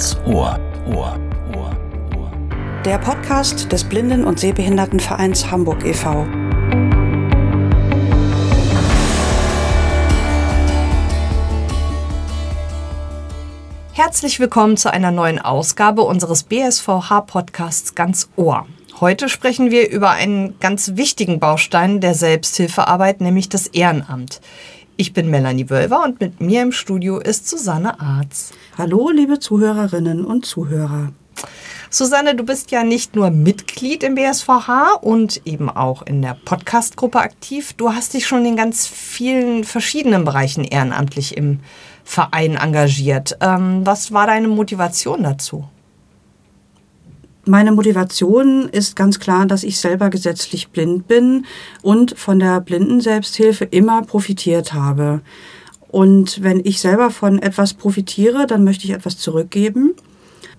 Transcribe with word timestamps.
Ganz 0.00 0.16
Ohr. 0.24 0.58
Ohr. 0.86 1.20
Ohr. 1.54 1.76
Ohr. 2.16 2.32
Der 2.86 2.96
Podcast 2.96 3.70
des 3.70 3.84
Blinden- 3.84 4.24
und 4.24 4.40
Sehbehindertenvereins 4.40 5.50
Hamburg 5.50 5.84
e.V. 5.84 6.26
Herzlich 13.92 14.40
willkommen 14.40 14.78
zu 14.78 14.90
einer 14.90 15.10
neuen 15.10 15.38
Ausgabe 15.38 16.00
unseres 16.00 16.44
BSVH-Podcasts 16.44 17.94
Ganz 17.94 18.30
Ohr. 18.36 18.66
Heute 19.00 19.28
sprechen 19.28 19.70
wir 19.70 19.90
über 19.90 20.12
einen 20.12 20.58
ganz 20.60 20.92
wichtigen 20.96 21.40
Baustein 21.40 22.00
der 22.00 22.14
Selbsthilfearbeit, 22.14 23.20
nämlich 23.20 23.50
das 23.50 23.66
Ehrenamt. 23.66 24.40
Ich 25.00 25.14
bin 25.14 25.30
Melanie 25.30 25.70
Wölver 25.70 26.04
und 26.04 26.20
mit 26.20 26.42
mir 26.42 26.60
im 26.60 26.72
Studio 26.72 27.20
ist 27.20 27.48
Susanne 27.48 27.98
Arz. 28.00 28.52
Hallo, 28.76 29.08
liebe 29.08 29.38
Zuhörerinnen 29.38 30.26
und 30.26 30.44
Zuhörer. 30.44 31.12
Susanne, 31.88 32.34
du 32.34 32.44
bist 32.44 32.70
ja 32.70 32.84
nicht 32.84 33.16
nur 33.16 33.30
Mitglied 33.30 34.02
im 34.02 34.14
BSVH 34.14 34.98
und 35.00 35.40
eben 35.46 35.70
auch 35.70 36.02
in 36.02 36.20
der 36.20 36.36
Podcast-Gruppe 36.44 37.18
aktiv. 37.18 37.72
Du 37.78 37.94
hast 37.94 38.12
dich 38.12 38.26
schon 38.26 38.44
in 38.44 38.56
ganz 38.56 38.86
vielen 38.86 39.64
verschiedenen 39.64 40.26
Bereichen 40.26 40.64
ehrenamtlich 40.64 41.34
im 41.34 41.60
Verein 42.04 42.56
engagiert. 42.56 43.38
Ähm, 43.40 43.86
was 43.86 44.12
war 44.12 44.26
deine 44.26 44.48
Motivation 44.48 45.22
dazu? 45.22 45.66
Meine 47.46 47.72
Motivation 47.72 48.68
ist 48.68 48.96
ganz 48.96 49.18
klar, 49.18 49.46
dass 49.46 49.64
ich 49.64 49.78
selber 49.78 50.10
gesetzlich 50.10 50.68
blind 50.68 51.08
bin 51.08 51.46
und 51.80 52.18
von 52.18 52.38
der 52.38 52.60
Blindenselbsthilfe 52.60 53.64
immer 53.64 54.02
profitiert 54.02 54.74
habe. 54.74 55.22
Und 55.88 56.42
wenn 56.42 56.60
ich 56.62 56.80
selber 56.80 57.10
von 57.10 57.40
etwas 57.40 57.72
profitiere, 57.72 58.46
dann 58.46 58.62
möchte 58.62 58.84
ich 58.84 58.90
etwas 58.90 59.16
zurückgeben. 59.16 59.94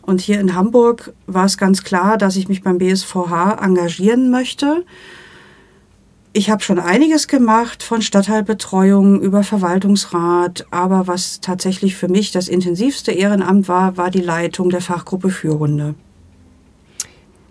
Und 0.02 0.22
hier 0.22 0.40
in 0.40 0.56
Hamburg 0.56 1.14
war 1.28 1.46
es 1.46 1.60
ganz 1.60 1.84
klar, 1.84 2.18
dass 2.18 2.36
ich 2.36 2.50
mich 2.50 2.64
beim 2.64 2.80
BSVH 2.80 3.60
engagieren 3.64 4.32
möchte. 4.32 4.84
Ich 6.34 6.50
habe 6.50 6.64
schon 6.64 6.80
einiges 6.80 7.28
gemacht, 7.28 7.84
von 7.84 8.02
Stadtteilbetreuung 8.02 9.22
über 9.22 9.44
Verwaltungsrat, 9.44 10.66
aber 10.72 11.06
was 11.06 11.42
tatsächlich 11.42 11.96
für 11.96 12.08
mich 12.08 12.32
das 12.32 12.48
intensivste 12.48 13.12
Ehrenamt 13.12 13.68
war, 13.68 13.98
war 13.98 14.10
die 14.10 14.22
Leitung 14.22 14.72
der 14.72 14.82
Fachgruppe 14.82 15.30
Fürhunde 15.30 15.94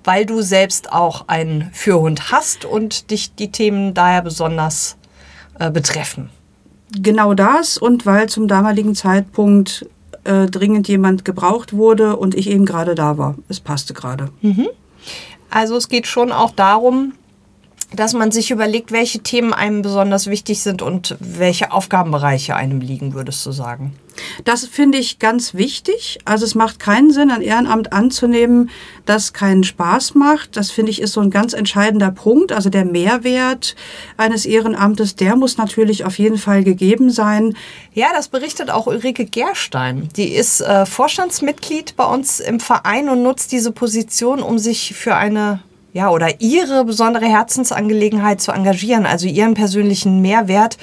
weil 0.05 0.27
du 0.27 0.43
selbst 0.43 0.93
auch 0.93 1.29
einen 1.29 1.71
Fürhund 1.73 2.31
hast 2.33 2.65
und 2.65 3.11
dich 3.11 3.35
die 3.35 3.51
Themen 3.51 3.95
daher 3.95 4.23
besonders 4.23 4.97
äh, 5.59 5.71
betreffen. 5.71 6.31
Genau 6.93 7.35
das 7.35 7.79
und 7.79 8.07
weil 8.07 8.29
zum 8.29 8.49
damaligen 8.49 8.95
Zeitpunkt 8.95 9.87
äh, 10.25 10.47
dringend 10.47 10.89
jemand 10.89 11.25
gebraucht 11.25 11.73
wurde 11.73 12.17
und 12.17 12.35
ich 12.35 12.49
eben 12.49 12.67
gerade 12.67 12.95
da 12.95 13.17
war. 13.17 13.37
Es 13.49 13.61
passte 13.61 13.95
gerade. 13.95 14.31
Mhm. 14.43 14.69
Also 15.51 15.77
es 15.77 15.89
geht 15.89 16.07
schon 16.07 16.33
auch 16.33 16.53
darum, 16.53 17.13
dass 17.95 18.13
man 18.13 18.31
sich 18.31 18.51
überlegt, 18.51 18.93
welche 18.93 19.21
Themen 19.21 19.53
einem 19.53 19.83
besonders 19.83 20.29
wichtig 20.29 20.63
sind 20.63 20.83
und 20.83 21.17
welche 21.21 21.73
Aufgabenbereiche 21.73 22.55
einem 22.55 22.81
liegen, 22.81 23.15
würdest 23.15 23.45
du 23.47 23.53
sagen? 23.53 23.93
Das 24.45 24.67
finde 24.67 24.99
ich 24.99 25.19
ganz 25.19 25.55
wichtig. 25.55 26.19
Also 26.25 26.45
es 26.45 26.55
macht 26.55 26.79
keinen 26.79 27.11
Sinn, 27.11 27.31
ein 27.31 27.43
Ehrenamt 27.43 27.93
anzunehmen, 27.93 28.71
das 29.07 29.33
keinen 29.33 29.65
Spaß 29.65 30.15
macht. 30.15 30.57
Das 30.57 30.71
finde 30.71 30.91
ich 30.91 31.01
ist 31.01 31.13
so 31.13 31.21
ein 31.21 31.31
ganz 31.31 31.53
entscheidender 31.53 32.11
Punkt. 32.11 32.53
Also 32.53 32.71
der 32.71 32.85
Mehrwert 32.85 33.77
eines 34.17 34.47
Ehrenamtes, 34.47 35.17
der 35.17 35.37
muss 35.37 35.57
natürlich 35.57 36.05
auf 36.05 36.19
jeden 36.19 36.39
Fall 36.39 36.65
gegeben 36.65 37.11
sein. 37.11 37.57
Ja, 37.95 38.09
das 38.15 38.29
berichtet 38.29 38.71
auch 38.71 38.87
Ulrike 38.87 39.25
Gerstein. 39.25 40.09
Die 40.17 40.33
ist 40.33 40.61
äh, 40.61 40.87
Vorstandsmitglied 40.87 41.97
bei 41.97 42.05
uns 42.05 42.41
im 42.41 42.61
Verein 42.61 43.09
und 43.09 43.23
nutzt 43.23 43.53
diese 43.53 43.73
Position, 43.73 44.43
um 44.43 44.59
sich 44.59 44.95
für 44.95 45.17
eine 45.17 45.61
ja, 45.93 46.11
oder 46.11 46.41
ihre 46.41 46.85
besondere 46.85 47.27
Herzensangelegenheit 47.27 48.41
zu 48.41 48.53
engagieren, 48.53 49.07
also 49.07 49.27
ihren 49.27 49.55
persönlichen 49.55 50.21
Mehrwert. 50.21 50.79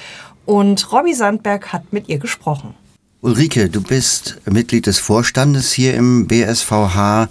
Und 0.45 0.91
Robbie 0.91 1.13
Sandberg 1.13 1.73
hat 1.73 1.91
mit 1.91 2.07
ihr 2.09 2.19
gesprochen. 2.19 2.73
Ulrike, 3.19 3.67
du 3.67 3.81
bist 3.81 4.37
Mitglied 4.45 4.85
des 4.85 4.99
Vorstandes 4.99 5.71
hier 5.71 5.95
im 5.95 6.27
BSVH. 6.27 7.27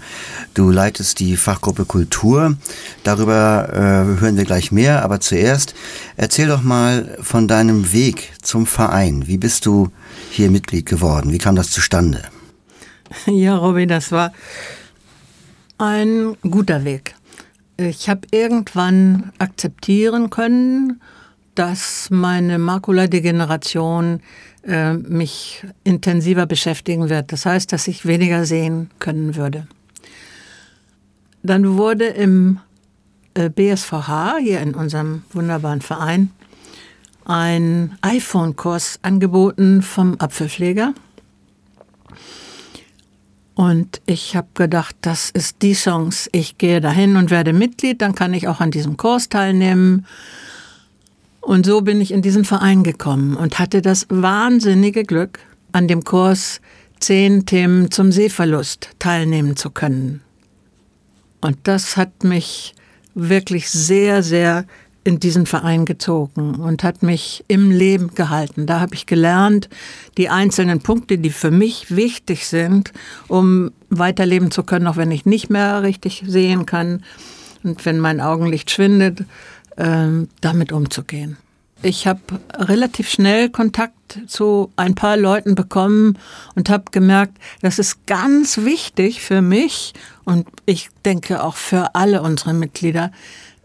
Du 0.53 0.69
leitest 0.69 1.19
die 1.19 1.37
Fachgruppe 1.37 1.85
Kultur. 1.85 2.57
Darüber 3.03 3.69
äh, 3.71 4.21
hören 4.21 4.35
wir 4.35 4.43
gleich 4.43 4.73
mehr. 4.73 5.03
Aber 5.03 5.21
zuerst 5.21 5.73
erzähl 6.17 6.49
doch 6.49 6.61
mal 6.61 7.17
von 7.21 7.47
deinem 7.47 7.93
Weg 7.93 8.33
zum 8.41 8.65
Verein. 8.65 9.27
Wie 9.27 9.37
bist 9.37 9.65
du 9.65 9.89
hier 10.29 10.51
Mitglied 10.51 10.85
geworden? 10.85 11.31
Wie 11.31 11.37
kam 11.37 11.55
das 11.55 11.71
zustande? 11.71 12.21
Ja, 13.25 13.55
Robby, 13.55 13.87
das 13.87 14.11
war 14.11 14.33
ein 15.77 16.35
guter 16.41 16.83
Weg. 16.83 17.15
Ich 17.77 18.09
habe 18.09 18.21
irgendwann 18.31 19.31
akzeptieren 19.37 20.31
können, 20.31 20.99
dass 21.53 22.09
meine 22.09 22.57
Makuladegeneration 22.57 24.21
äh, 24.63 24.93
mich 24.93 25.63
intensiver 25.83 26.45
beschäftigen 26.47 27.09
wird. 27.09 27.31
Das 27.31 27.45
heißt, 27.45 27.71
dass 27.71 27.87
ich 27.87 28.05
weniger 28.05 28.45
sehen 28.45 28.89
können 28.99 29.35
würde. 29.35 29.67
Dann 31.43 31.77
wurde 31.77 32.05
im 32.05 32.59
äh, 33.35 33.49
BSVH, 33.49 34.37
hier 34.39 34.59
in 34.61 34.73
unserem 34.73 35.23
wunderbaren 35.31 35.81
Verein, 35.81 36.31
ein 37.25 37.97
iPhone-Kurs 38.01 38.99
angeboten 39.03 39.81
vom 39.83 40.15
Apfelpfleger. 40.19 40.93
Und 43.57 44.03
ich 44.05 44.35
habe 44.35 44.49
gedacht, 44.53 44.95
das 45.01 45.31
ist 45.31 45.63
die 45.63 45.73
Chance. 45.73 46.29
Ich 46.31 46.59
gehe 46.59 46.79
dahin 46.79 47.15
und 47.15 47.31
werde 47.31 47.53
Mitglied, 47.53 48.03
dann 48.03 48.13
kann 48.13 48.35
ich 48.35 48.47
auch 48.47 48.59
an 48.59 48.69
diesem 48.69 48.97
Kurs 48.97 49.29
teilnehmen. 49.29 50.05
Und 51.41 51.65
so 51.65 51.81
bin 51.81 51.99
ich 51.99 52.11
in 52.11 52.21
diesen 52.21 52.45
Verein 52.45 52.83
gekommen 52.83 53.35
und 53.35 53.57
hatte 53.57 53.81
das 53.81 54.05
wahnsinnige 54.09 55.01
Glück, 55.05 55.39
an 55.71 55.87
dem 55.87 56.03
Kurs 56.03 56.61
zehn 56.99 57.47
Themen 57.47 57.89
zum 57.89 58.11
Sehverlust 58.11 58.91
teilnehmen 58.99 59.55
zu 59.55 59.71
können. 59.71 60.21
Und 61.41 61.57
das 61.63 61.97
hat 61.97 62.23
mich 62.23 62.75
wirklich 63.15 63.71
sehr, 63.71 64.21
sehr 64.21 64.65
in 65.07 65.21
diesen 65.21 65.45
Verein 65.45 65.85
gezogen 65.85 66.55
und 66.55 66.83
hat 66.83 67.01
mich 67.01 67.45
im 67.47 67.71
Leben 67.71 68.13
gehalten. 68.13 68.65
Da 68.65 68.81
habe 68.81 68.93
ich 68.93 69.05
gelernt, 69.05 69.69
die 70.17 70.27
einzelnen 70.27 70.81
Punkte, 70.81 71.17
die 71.17 71.29
für 71.29 71.49
mich 71.49 71.95
wichtig 71.95 72.45
sind, 72.45 72.91
um 73.29 73.71
weiterleben 73.89 74.51
zu 74.51 74.63
können, 74.63 74.85
auch 74.85 74.97
wenn 74.97 75.11
ich 75.11 75.25
nicht 75.25 75.49
mehr 75.49 75.81
richtig 75.81 76.23
sehen 76.27 76.65
kann 76.65 77.05
und 77.63 77.85
wenn 77.85 77.99
mein 77.99 78.19
Augenlicht 78.19 78.69
schwindet, 78.69 79.23
ähm, 79.77 80.27
damit 80.41 80.73
umzugehen. 80.73 81.37
Ich 81.81 82.05
habe 82.05 82.19
relativ 82.55 83.09
schnell 83.09 83.49
Kontakt 83.49 84.19
zu 84.27 84.73
ein 84.75 84.93
paar 84.93 85.15
Leuten 85.15 85.55
bekommen 85.55 86.17
und 86.55 86.69
habe 86.69 86.91
gemerkt, 86.91 87.37
das 87.61 87.79
ist 87.79 88.05
ganz 88.07 88.57
wichtig 88.57 89.21
für 89.21 89.41
mich 89.41 89.93
und 90.25 90.49
ich 90.65 90.89
denke 91.05 91.41
auch 91.41 91.55
für 91.55 91.95
alle 91.95 92.21
unsere 92.23 92.53
Mitglieder, 92.53 93.11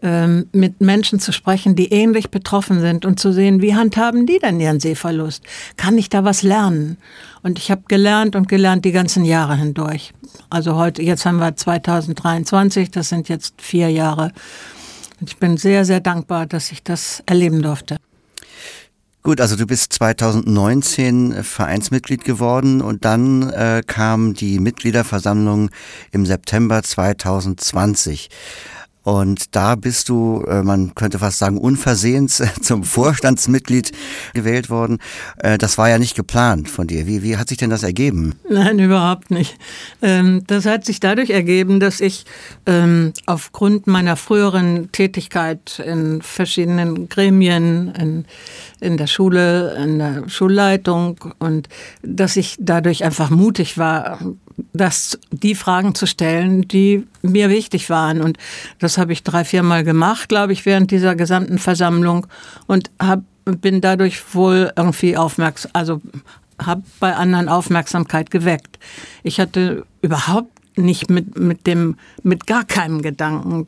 ähm, 0.03 0.47
mit 0.51 0.81
Menschen 0.81 1.19
zu 1.19 1.31
sprechen, 1.31 1.75
die 1.75 1.91
ähnlich 1.91 2.29
betroffen 2.29 2.81
sind 2.81 3.05
und 3.05 3.19
zu 3.19 3.31
sehen, 3.31 3.61
wie 3.61 3.73
handhaben 3.73 4.25
die 4.25 4.37
denn 4.37 4.59
ihren 4.59 4.79
Sehverlust? 4.79 5.43
Kann 5.77 5.97
ich 5.97 6.09
da 6.09 6.23
was 6.23 6.43
lernen? 6.43 6.97
Und 7.41 7.57
ich 7.57 7.71
habe 7.71 7.83
gelernt 7.87 8.35
und 8.35 8.47
gelernt 8.47 8.85
die 8.85 8.91
ganzen 8.91 9.25
Jahre 9.25 9.55
hindurch. 9.55 10.13
Also 10.49 10.75
heute, 10.75 11.01
jetzt 11.01 11.25
haben 11.25 11.37
wir 11.37 11.55
2023, 11.55 12.91
das 12.91 13.09
sind 13.09 13.29
jetzt 13.29 13.61
vier 13.61 13.89
Jahre 13.89 14.31
und 15.19 15.29
ich 15.29 15.37
bin 15.37 15.55
sehr, 15.55 15.85
sehr 15.85 16.01
dankbar, 16.01 16.45
dass 16.47 16.71
ich 16.71 16.83
das 16.83 17.23
erleben 17.25 17.61
durfte. 17.61 17.95
Gut, 19.21 19.39
also 19.39 19.55
du 19.55 19.65
bist 19.65 19.93
2019 19.93 21.45
Vereinsmitglied 21.45 22.25
geworden 22.25 22.81
und 22.81 23.05
dann 23.05 23.49
äh, 23.51 23.81
kam 23.87 24.33
die 24.33 24.59
Mitgliederversammlung 24.59 25.69
im 26.11 26.25
September 26.25 26.83
2020. 26.83 28.29
Und 29.03 29.55
da 29.55 29.75
bist 29.75 30.07
du, 30.09 30.43
äh, 30.47 30.63
man 30.63 30.95
könnte 30.95 31.19
fast 31.19 31.37
sagen, 31.37 31.57
unversehens 31.57 32.41
zum 32.61 32.83
Vorstandsmitglied 32.83 33.91
gewählt 34.33 34.69
worden. 34.69 34.99
Äh, 35.37 35.57
das 35.57 35.77
war 35.77 35.89
ja 35.89 35.99
nicht 35.99 36.15
geplant 36.15 36.69
von 36.69 36.87
dir. 36.87 37.05
Wie, 37.05 37.21
wie 37.21 37.37
hat 37.37 37.49
sich 37.49 37.57
denn 37.57 37.69
das 37.69 37.83
ergeben? 37.83 38.35
Nein, 38.49 38.79
überhaupt 38.79 39.29
nicht. 39.29 39.57
Ähm, 40.01 40.43
das 40.47 40.65
hat 40.65 40.85
sich 40.85 40.99
dadurch 41.01 41.31
ergeben, 41.31 41.79
dass 41.79 41.99
ich 41.99 42.25
ähm, 42.65 43.13
aufgrund 43.25 43.87
meiner 43.87 44.15
früheren 44.15 44.91
Tätigkeit 44.91 45.83
in 45.85 46.21
verschiedenen 46.21 47.09
Gremien, 47.09 47.93
in, 47.95 48.25
in 48.79 48.97
der 48.97 49.07
Schule, 49.07 49.75
in 49.75 49.99
der 49.99 50.29
Schulleitung 50.29 51.17
und 51.39 51.67
dass 52.01 52.37
ich 52.37 52.55
dadurch 52.59 53.03
einfach 53.03 53.29
mutig 53.29 53.77
war, 53.77 54.19
das, 54.73 55.19
die 55.31 55.55
Fragen 55.55 55.95
zu 55.95 56.05
stellen, 56.05 56.67
die 56.67 57.07
mir 57.21 57.49
wichtig 57.49 57.89
waren. 57.89 58.21
Und 58.21 58.37
das 58.79 58.97
habe 58.97 59.13
ich 59.13 59.23
drei, 59.23 59.43
vier 59.45 59.63
Mal 59.63 59.83
gemacht, 59.83 60.29
glaube 60.29 60.53
ich, 60.53 60.65
während 60.65 60.91
dieser 60.91 61.15
gesamten 61.15 61.57
Versammlung 61.57 62.27
und 62.67 62.91
hab, 62.99 63.21
bin 63.45 63.81
dadurch 63.81 64.33
wohl 64.33 64.71
irgendwie 64.75 65.17
aufmerksam, 65.17 65.71
also 65.73 66.01
habe 66.61 66.83
bei 66.99 67.15
anderen 67.15 67.49
Aufmerksamkeit 67.49 68.31
geweckt. 68.31 68.79
Ich 69.23 69.39
hatte 69.39 69.85
überhaupt 70.01 70.51
nicht 70.77 71.09
mit, 71.09 71.37
mit 71.37 71.67
dem, 71.67 71.97
mit 72.23 72.47
gar 72.47 72.63
keinem 72.63 73.01
Gedanken 73.01 73.67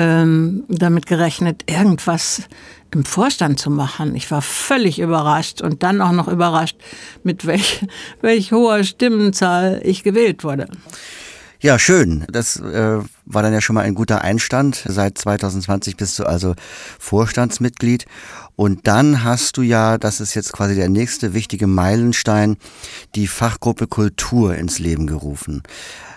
ähm, 0.00 0.64
damit 0.68 1.06
gerechnet, 1.06 1.64
irgendwas 1.70 2.42
im 2.90 3.04
Vorstand 3.04 3.60
zu 3.60 3.70
machen. 3.70 4.16
Ich 4.16 4.30
war 4.30 4.40
völlig 4.40 4.98
überrascht 4.98 5.60
und 5.60 5.82
dann 5.82 6.00
auch 6.00 6.12
noch 6.12 6.26
überrascht, 6.26 6.76
mit 7.22 7.46
welch, 7.46 7.86
welch 8.22 8.50
hoher 8.52 8.82
Stimmenzahl 8.82 9.80
ich 9.84 10.02
gewählt 10.02 10.42
wurde. 10.42 10.68
Ja, 11.60 11.78
schön. 11.78 12.24
Das 12.32 12.56
äh, 12.56 12.98
war 13.26 13.42
dann 13.42 13.52
ja 13.52 13.60
schon 13.60 13.74
mal 13.74 13.84
ein 13.84 13.94
guter 13.94 14.22
Einstand. 14.22 14.82
Seit 14.88 15.18
2020 15.18 15.98
bist 15.98 16.18
du 16.18 16.24
also 16.24 16.54
Vorstandsmitglied. 16.98 18.06
Und 18.56 18.86
dann 18.86 19.24
hast 19.24 19.56
du 19.56 19.62
ja, 19.62 19.98
das 19.98 20.20
ist 20.20 20.34
jetzt 20.34 20.52
quasi 20.52 20.74
der 20.74 20.88
nächste 20.88 21.34
wichtige 21.34 21.66
Meilenstein, 21.66 22.56
die 23.14 23.26
Fachgruppe 23.26 23.86
Kultur 23.86 24.54
ins 24.54 24.78
Leben 24.78 25.06
gerufen. 25.06 25.62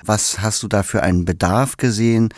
Was 0.06 0.42
hast 0.42 0.62
du 0.64 0.68
da 0.68 0.84
für 0.84 1.02
einen 1.02 1.24
Bedarf 1.24 1.78
gesehen? 1.78 2.30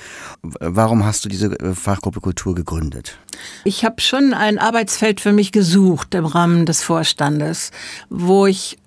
Warum 0.44 1.04
hast 1.04 1.26
du 1.26 1.30
diese 1.30 1.60
äh, 1.60 1.74
Fachgruppe 1.74 2.22
Kultur 2.22 2.54
gegründet? 2.54 3.18
Ich 3.64 3.84
habe 3.84 4.02
schon 4.02 4.34
ein 4.34 4.60
Arbeitsfeld 4.60 5.20
für 5.20 5.32
mich 5.32 5.52
gesucht 5.52 6.14
im 6.14 6.26
Rahmen 6.26 6.66
des 6.66 6.84
Vorstandes, 6.84 7.72
wo 8.10 8.46
ich 8.46 8.78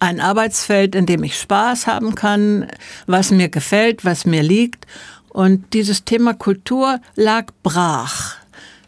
ein 0.00 0.20
Arbeitsfeld, 0.20 0.94
in 0.94 1.06
dem 1.06 1.22
ich 1.22 1.38
Spaß 1.38 1.86
haben 1.86 2.14
kann, 2.14 2.68
was 3.06 3.30
mir 3.30 3.48
gefällt, 3.48 4.04
was 4.04 4.24
mir 4.24 4.42
liegt. 4.42 4.86
Und 5.28 5.72
dieses 5.72 6.04
Thema 6.04 6.34
Kultur 6.34 7.00
lag 7.14 7.46
brach. 7.62 8.36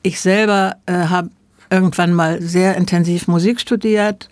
Ich 0.02 0.20
selber 0.20 0.76
äh, 0.86 0.92
habe 0.92 1.30
irgendwann 1.70 2.12
mal 2.12 2.42
sehr 2.42 2.76
intensiv 2.76 3.28
Musik 3.28 3.60
studiert, 3.60 4.28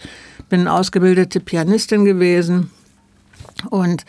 bin 0.49 0.69
ausgebildete 0.69 1.41
Pianistin 1.41 2.05
gewesen 2.05 2.71
und 3.71 4.05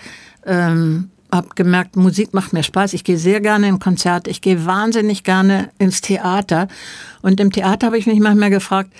ähm, 0.45 1.09
habe 1.31 1.49
gemerkt, 1.55 1.95
Musik 1.95 2.33
macht 2.33 2.53
mir 2.53 2.63
Spaß. 2.63 2.93
Ich 2.93 3.03
gehe 3.03 3.17
sehr 3.17 3.39
gerne 3.39 3.67
in 3.67 3.79
Konzerte, 3.79 4.29
ich 4.29 4.41
gehe 4.41 4.65
wahnsinnig 4.65 5.23
gerne 5.23 5.69
ins 5.77 6.01
Theater. 6.01 6.67
Und 7.21 7.39
im 7.39 7.51
Theater 7.51 7.87
habe 7.87 7.97
ich 7.97 8.07
mich 8.07 8.19
manchmal 8.19 8.49
gefragt, 8.49 8.91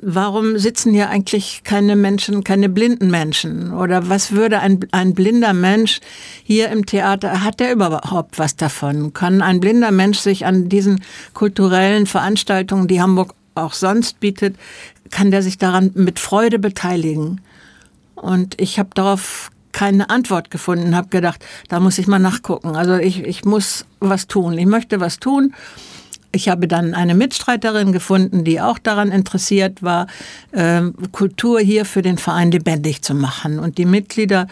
warum 0.00 0.58
sitzen 0.58 0.92
hier 0.92 1.08
eigentlich 1.08 1.62
keine 1.64 1.96
Menschen, 1.96 2.44
keine 2.44 2.68
blinden 2.68 3.10
Menschen? 3.10 3.72
Oder 3.72 4.08
was 4.08 4.32
würde 4.32 4.60
ein, 4.60 4.80
ein 4.92 5.14
blinder 5.14 5.52
Mensch 5.52 6.00
hier 6.42 6.68
im 6.70 6.86
Theater, 6.86 7.44
hat 7.44 7.60
der 7.60 7.72
überhaupt 7.72 8.38
was 8.38 8.56
davon? 8.56 9.12
Kann 9.12 9.42
ein 9.42 9.60
blinder 9.60 9.90
Mensch 9.90 10.18
sich 10.18 10.46
an 10.46 10.68
diesen 10.68 11.02
kulturellen 11.34 12.06
Veranstaltungen, 12.06 12.88
die 12.88 13.00
Hamburg 13.00 13.34
auch 13.62 13.72
sonst 13.72 14.20
bietet, 14.20 14.56
kann 15.10 15.30
der 15.30 15.42
sich 15.42 15.58
daran 15.58 15.90
mit 15.94 16.18
Freude 16.18 16.58
beteiligen? 16.58 17.40
Und 18.14 18.60
ich 18.60 18.78
habe 18.78 18.90
darauf 18.94 19.50
keine 19.72 20.10
Antwort 20.10 20.50
gefunden, 20.50 20.96
habe 20.96 21.08
gedacht, 21.08 21.44
da 21.68 21.78
muss 21.78 21.98
ich 21.98 22.06
mal 22.06 22.18
nachgucken. 22.18 22.74
Also 22.74 22.96
ich, 22.96 23.22
ich 23.22 23.44
muss 23.44 23.84
was 24.00 24.26
tun. 24.26 24.58
Ich 24.58 24.66
möchte 24.66 25.00
was 25.00 25.18
tun. 25.18 25.54
Ich 26.32 26.48
habe 26.48 26.68
dann 26.68 26.94
eine 26.94 27.14
Mitstreiterin 27.14 27.92
gefunden, 27.92 28.44
die 28.44 28.60
auch 28.60 28.78
daran 28.78 29.10
interessiert 29.10 29.82
war, 29.82 30.08
ähm, 30.52 30.94
Kultur 31.12 31.60
hier 31.60 31.84
für 31.84 32.02
den 32.02 32.18
Verein 32.18 32.50
lebendig 32.50 33.02
zu 33.02 33.14
machen 33.14 33.58
und 33.58 33.78
die 33.78 33.86
Mitglieder 33.86 34.46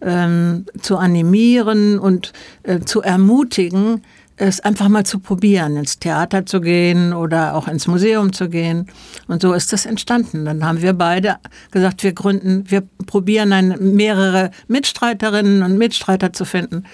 ähm, 0.00 0.66
zu 0.80 0.96
animieren 0.96 1.98
und 1.98 2.32
äh, 2.64 2.80
zu 2.80 3.02
ermutigen, 3.02 4.02
es 4.36 4.60
einfach 4.60 4.88
mal 4.88 5.04
zu 5.04 5.18
probieren, 5.18 5.76
ins 5.76 5.98
Theater 5.98 6.46
zu 6.46 6.60
gehen 6.60 7.12
oder 7.12 7.54
auch 7.54 7.68
ins 7.68 7.86
Museum 7.86 8.32
zu 8.32 8.48
gehen. 8.48 8.86
Und 9.28 9.42
so 9.42 9.52
ist 9.52 9.72
das 9.72 9.86
entstanden. 9.86 10.44
Dann 10.44 10.64
haben 10.64 10.82
wir 10.82 10.94
beide 10.94 11.36
gesagt, 11.70 12.02
wir 12.02 12.12
gründen, 12.12 12.64
wir 12.70 12.82
probieren 13.06 13.52
eine, 13.52 13.76
mehrere 13.76 14.50
Mitstreiterinnen 14.68 15.62
und 15.62 15.78
Mitstreiter 15.78 16.32
zu 16.32 16.44
finden. 16.44 16.84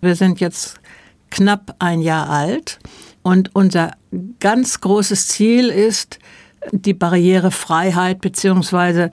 Wir 0.00 0.16
sind 0.16 0.40
jetzt 0.40 0.80
knapp 1.30 1.76
ein 1.78 2.00
Jahr 2.00 2.28
alt 2.28 2.78
und 3.22 3.54
unser 3.54 3.92
ganz 4.40 4.80
großes 4.80 5.28
Ziel 5.28 5.68
ist, 5.68 6.18
die 6.72 6.94
Barrierefreiheit, 6.94 8.20
beziehungsweise 8.20 9.10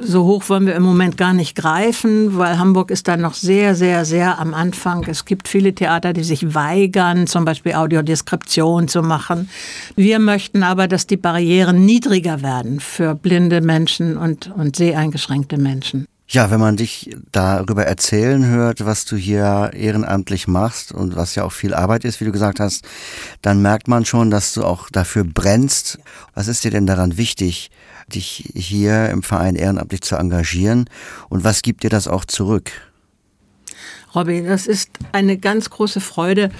so 0.00 0.24
hoch 0.24 0.48
wollen 0.48 0.66
wir 0.66 0.74
im 0.74 0.82
Moment 0.82 1.16
gar 1.16 1.32
nicht 1.32 1.56
greifen, 1.56 2.36
weil 2.36 2.58
Hamburg 2.58 2.90
ist 2.90 3.08
da 3.08 3.16
noch 3.16 3.34
sehr, 3.34 3.74
sehr, 3.74 4.04
sehr 4.04 4.38
am 4.38 4.54
Anfang. 4.54 5.04
Es 5.08 5.24
gibt 5.24 5.48
viele 5.48 5.74
Theater, 5.74 6.12
die 6.12 6.24
sich 6.24 6.54
weigern, 6.54 7.26
zum 7.26 7.44
Beispiel 7.44 7.74
Audiodeskription 7.74 8.88
zu 8.88 9.02
machen. 9.02 9.48
Wir 9.96 10.18
möchten 10.18 10.62
aber, 10.62 10.88
dass 10.88 11.06
die 11.06 11.16
Barrieren 11.16 11.84
niedriger 11.84 12.42
werden 12.42 12.80
für 12.80 13.14
blinde 13.14 13.60
Menschen 13.60 14.16
und, 14.16 14.50
und 14.56 14.76
seheingeschränkte 14.76 15.58
Menschen. 15.58 16.06
Ja, 16.28 16.50
wenn 16.50 16.60
man 16.60 16.76
dich 16.76 17.14
darüber 17.30 17.84
erzählen 17.84 18.46
hört, 18.46 18.86
was 18.86 19.04
du 19.04 19.16
hier 19.16 19.72
ehrenamtlich 19.74 20.48
machst 20.48 20.92
und 20.92 21.14
was 21.14 21.34
ja 21.34 21.44
auch 21.44 21.52
viel 21.52 21.74
Arbeit 21.74 22.04
ist, 22.04 22.20
wie 22.20 22.24
du 22.24 22.32
gesagt 22.32 22.58
hast, 22.58 22.86
dann 23.42 23.60
merkt 23.60 23.86
man 23.86 24.06
schon, 24.06 24.30
dass 24.30 24.54
du 24.54 24.64
auch 24.64 24.88
dafür 24.88 25.24
brennst. 25.24 25.98
Was 26.34 26.48
ist 26.48 26.64
dir 26.64 26.70
denn 26.70 26.86
daran 26.86 27.18
wichtig, 27.18 27.70
dich 28.08 28.50
hier 28.54 29.10
im 29.10 29.22
Verein 29.22 29.56
ehrenamtlich 29.56 30.00
zu 30.02 30.16
engagieren 30.16 30.88
und 31.28 31.44
was 31.44 31.60
gibt 31.62 31.82
dir 31.82 31.90
das 31.90 32.08
auch 32.08 32.24
zurück? 32.24 32.70
Robby, 34.14 34.42
das 34.42 34.66
ist 34.66 34.90
eine 35.12 35.38
ganz 35.38 35.70
große 35.70 36.00
Freude, 36.00 36.50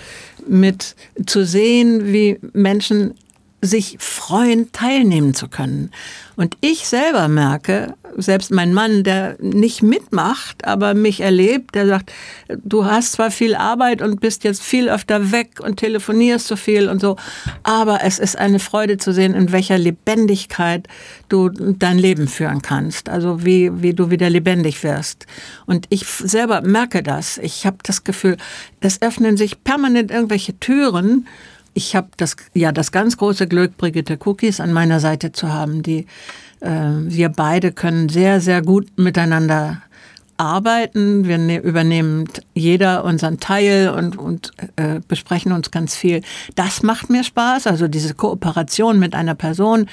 mit 0.47 0.97
zu 1.27 1.45
sehen, 1.45 2.13
wie 2.13 2.39
Menschen 2.53 3.15
sich 3.65 3.97
freuen, 4.01 4.73
teilnehmen 4.73 5.35
zu 5.35 5.47
können. 5.47 5.93
Und 6.35 6.57
ich 6.61 6.89
selber 6.89 7.29
merke, 7.29 7.95
selbst 8.17 8.51
mein 8.51 8.75
Mann, 8.75 9.05
der 9.05 9.37
nicht 9.41 9.83
mitmacht, 9.83 10.67
aber 10.67 10.95
mich 10.95 11.21
erlebt, 11.21 11.75
der 11.77 11.87
sagt, 11.87 12.13
du 12.49 12.85
hast 12.85 13.13
zwar 13.13 13.31
viel 13.31 13.55
Arbeit 13.55 14.03
und 14.03 14.21
bist 14.21 14.43
jetzt 14.43 14.63
viel 14.63 14.89
öfter 14.89 15.31
weg 15.31 15.61
und 15.61 15.77
telefonierst 15.77 16.47
so 16.47 16.57
viel 16.57 16.89
und 16.89 17.01
so, 17.01 17.17
aber 17.63 18.03
es 18.03 18.19
ist 18.19 18.37
eine 18.37 18.59
Freude 18.59 18.99
zu 18.99 19.13
sehen, 19.13 19.35
in 19.35 19.53
welcher 19.53 19.79
Lebendigkeit 19.79 20.89
du 21.29 21.49
dein 21.49 21.99
Leben 21.99 22.27
führen 22.27 22.63
kannst. 22.63 23.09
Also 23.09 23.45
wie, 23.45 23.71
wie 23.81 23.95
du 23.95 24.11
wieder 24.11 24.29
lebendig 24.29 24.83
wirst. 24.83 25.27
Und 25.67 25.87
ich 25.89 26.05
selber 26.07 26.63
merke 26.63 27.03
das. 27.03 27.39
Ich 27.39 27.65
habe 27.65 27.79
das 27.85 28.03
Gefühl, 28.03 28.37
es 28.81 29.01
öffnen 29.01 29.37
sich 29.37 29.63
permanent 29.63 30.11
irgendwelche 30.11 30.59
Türen, 30.59 31.29
ich 31.75 31.97
habe 31.97 32.09
das, 32.17 32.37
ja, 32.55 32.73
das 32.73 32.93
ganz 32.93 33.17
große 33.17 33.47
Glück, 33.47 33.77
Brigitte 33.77 34.19
Cookies 34.25 34.61
an 34.61 34.73
meiner 34.73 35.01
Seite 35.01 35.33
zu 35.33 35.53
haben. 35.53 35.83
Die, 35.83 36.07
äh, 36.61 36.69
wir 36.69 37.29
beide 37.29 37.73
können 37.73 38.09
sehr, 38.09 38.41
sehr 38.41 38.63
gut 38.63 38.89
miteinander 38.97 39.83
arbeiten. 40.37 41.27
Wir 41.27 41.39
ne 41.39 41.59
übernehmen 41.59 42.29
jeder 42.55 43.05
unseren 43.05 43.39
Teil 43.39 43.91
und, 43.91 44.19
und 44.19 44.53
äh, 44.77 45.01
besprechen 45.07 45.53
uns 45.53 45.71
ganz 45.71 45.95
viel. 45.95 46.23
Das 46.55 46.83
macht 46.83 47.11
mir 47.11 47.25
Spaß. 47.25 47.67
Also 47.67 47.89
diese 47.89 48.15
Kooperation 48.15 48.99
mit 48.99 49.15
einer 49.15 49.35
Person, 49.35 49.87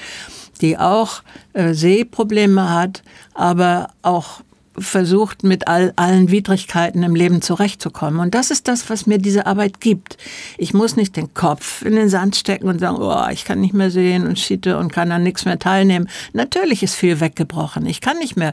die 0.60 0.76
auch 0.76 1.22
äh, 1.52 1.72
Sehprobleme 1.72 2.70
hat, 2.70 3.02
aber 3.34 3.90
auch 4.02 4.42
versucht, 4.80 5.42
mit 5.42 5.68
all, 5.68 5.92
allen 5.96 6.30
Widrigkeiten 6.30 7.02
im 7.02 7.14
Leben 7.14 7.42
zurechtzukommen. 7.42 8.20
Und 8.20 8.34
das 8.34 8.50
ist 8.50 8.68
das, 8.68 8.90
was 8.90 9.06
mir 9.06 9.18
diese 9.18 9.46
Arbeit 9.46 9.80
gibt. 9.80 10.16
Ich 10.58 10.74
muss 10.74 10.96
nicht 10.96 11.16
den 11.16 11.34
Kopf 11.34 11.82
in 11.82 11.94
den 11.94 12.08
Sand 12.08 12.36
stecken 12.36 12.68
und 12.68 12.80
sagen, 12.80 12.98
oh, 13.00 13.26
ich 13.30 13.44
kann 13.44 13.60
nicht 13.60 13.74
mehr 13.74 13.90
sehen 13.90 14.26
und 14.26 14.38
schiete 14.38 14.78
und 14.78 14.92
kann 14.92 15.12
an 15.12 15.22
nichts 15.22 15.44
mehr 15.44 15.58
teilnehmen. 15.58 16.08
Natürlich 16.32 16.82
ist 16.82 16.94
viel 16.94 17.20
weggebrochen. 17.20 17.86
Ich 17.86 18.00
kann 18.00 18.18
nicht 18.18 18.36
mehr 18.36 18.52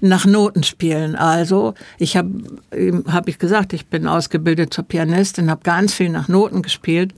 nach 0.00 0.26
Noten 0.26 0.62
spielen. 0.62 1.14
Also, 1.16 1.74
ich 1.98 2.16
habe, 2.16 2.30
habe 3.08 3.30
ich 3.30 3.38
gesagt, 3.38 3.72
ich 3.72 3.86
bin 3.86 4.06
ausgebildet 4.06 4.72
zur 4.72 4.84
Pianistin, 4.84 5.50
habe 5.50 5.62
ganz 5.62 5.94
viel 5.94 6.08
nach 6.08 6.28
Noten 6.28 6.62
gespielt. 6.62 7.14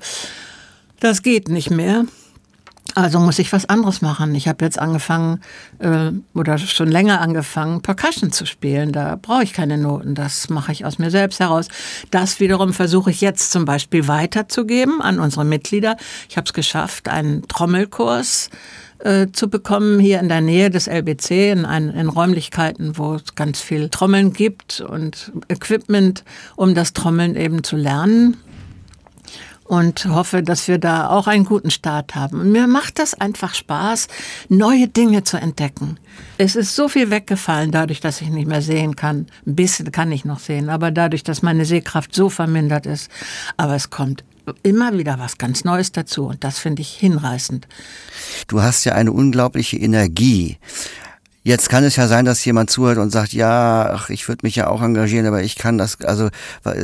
Das 1.00 1.22
geht 1.22 1.48
nicht 1.48 1.70
mehr. 1.70 2.04
Also 2.98 3.20
muss 3.20 3.38
ich 3.38 3.52
was 3.52 3.64
anderes 3.64 4.02
machen. 4.02 4.34
Ich 4.34 4.48
habe 4.48 4.64
jetzt 4.64 4.76
angefangen 4.76 5.40
äh, 5.78 6.10
oder 6.34 6.58
schon 6.58 6.88
länger 6.88 7.20
angefangen, 7.20 7.80
Percussion 7.80 8.32
zu 8.32 8.44
spielen. 8.44 8.90
Da 8.90 9.16
brauche 9.22 9.44
ich 9.44 9.52
keine 9.52 9.78
Noten. 9.78 10.16
Das 10.16 10.48
mache 10.48 10.72
ich 10.72 10.84
aus 10.84 10.98
mir 10.98 11.12
selbst 11.12 11.38
heraus. 11.38 11.68
Das 12.10 12.40
wiederum 12.40 12.72
versuche 12.72 13.12
ich 13.12 13.20
jetzt 13.20 13.52
zum 13.52 13.66
Beispiel 13.66 14.08
weiterzugeben 14.08 15.00
an 15.00 15.20
unsere 15.20 15.44
Mitglieder. 15.44 15.96
Ich 16.28 16.36
habe 16.36 16.46
es 16.46 16.52
geschafft, 16.52 17.08
einen 17.08 17.46
Trommelkurs 17.46 18.50
äh, 18.98 19.28
zu 19.32 19.48
bekommen 19.48 20.00
hier 20.00 20.18
in 20.18 20.28
der 20.28 20.40
Nähe 20.40 20.68
des 20.68 20.88
LBC 20.88 21.52
in, 21.52 21.66
ein, 21.66 21.90
in 21.90 22.08
Räumlichkeiten, 22.08 22.98
wo 22.98 23.14
es 23.14 23.36
ganz 23.36 23.60
viel 23.60 23.90
Trommeln 23.90 24.32
gibt 24.32 24.80
und 24.80 25.30
Equipment, 25.46 26.24
um 26.56 26.74
das 26.74 26.94
Trommeln 26.94 27.36
eben 27.36 27.62
zu 27.62 27.76
lernen 27.76 28.38
und 29.68 30.06
hoffe, 30.06 30.42
dass 30.42 30.66
wir 30.66 30.78
da 30.78 31.08
auch 31.10 31.26
einen 31.26 31.44
guten 31.44 31.70
Start 31.70 32.14
haben. 32.14 32.50
Mir 32.52 32.66
macht 32.66 32.98
das 32.98 33.14
einfach 33.14 33.54
Spaß, 33.54 34.08
neue 34.48 34.88
Dinge 34.88 35.25
zu 35.25 35.37
entdecken. 35.37 35.98
Es 36.38 36.56
ist 36.56 36.75
so 36.75 36.88
viel 36.88 37.10
weggefallen, 37.10 37.70
dadurch, 37.70 38.00
dass 38.00 38.20
ich 38.20 38.30
nicht 38.30 38.48
mehr 38.48 38.62
sehen 38.62 38.96
kann. 38.96 39.26
Ein 39.46 39.54
bisschen 39.54 39.92
kann 39.92 40.10
ich 40.10 40.25
noch 40.25 40.38
sehen, 40.38 40.70
aber 40.70 40.90
dadurch, 40.90 41.22
dass 41.22 41.42
meine 41.42 41.66
Sehkraft 41.66 42.14
so 42.14 42.30
vermindert 42.30 42.87
ist. 42.87 43.10
Aber 43.56 43.75
es 43.75 43.90
kommt 43.90 44.25
immer 44.62 44.96
wieder 44.96 45.18
was 45.18 45.37
ganz 45.37 45.64
Neues 45.64 45.92
dazu 45.92 46.26
und 46.26 46.42
das 46.42 46.58
finde 46.58 46.80
ich 46.80 46.90
hinreißend. 46.94 47.68
Du 48.46 48.62
hast 48.62 48.84
ja 48.84 48.94
eine 48.94 49.12
unglaubliche 49.12 49.76
Energie. 49.76 50.56
Jetzt 51.45 51.71
kann 51.71 51.85
es 51.85 51.97
ja 51.97 52.09
sein, 52.09 52.25
dass 52.25 52.45
jemand 52.45 52.68
zuhört 52.68 52.99
und 52.99 53.11
sagt, 53.11 53.33
ja, 53.33 53.90
ach, 53.95 54.11
ich 54.11 54.28
würde 54.28 54.45
mich 54.45 54.57
ja 54.57 54.66
auch 54.66 54.83
engagieren, 54.83 55.25
aber 55.26 55.42
ich 55.42 55.57
kann 55.57 55.78
das, 55.78 56.00
also 56.02 56.28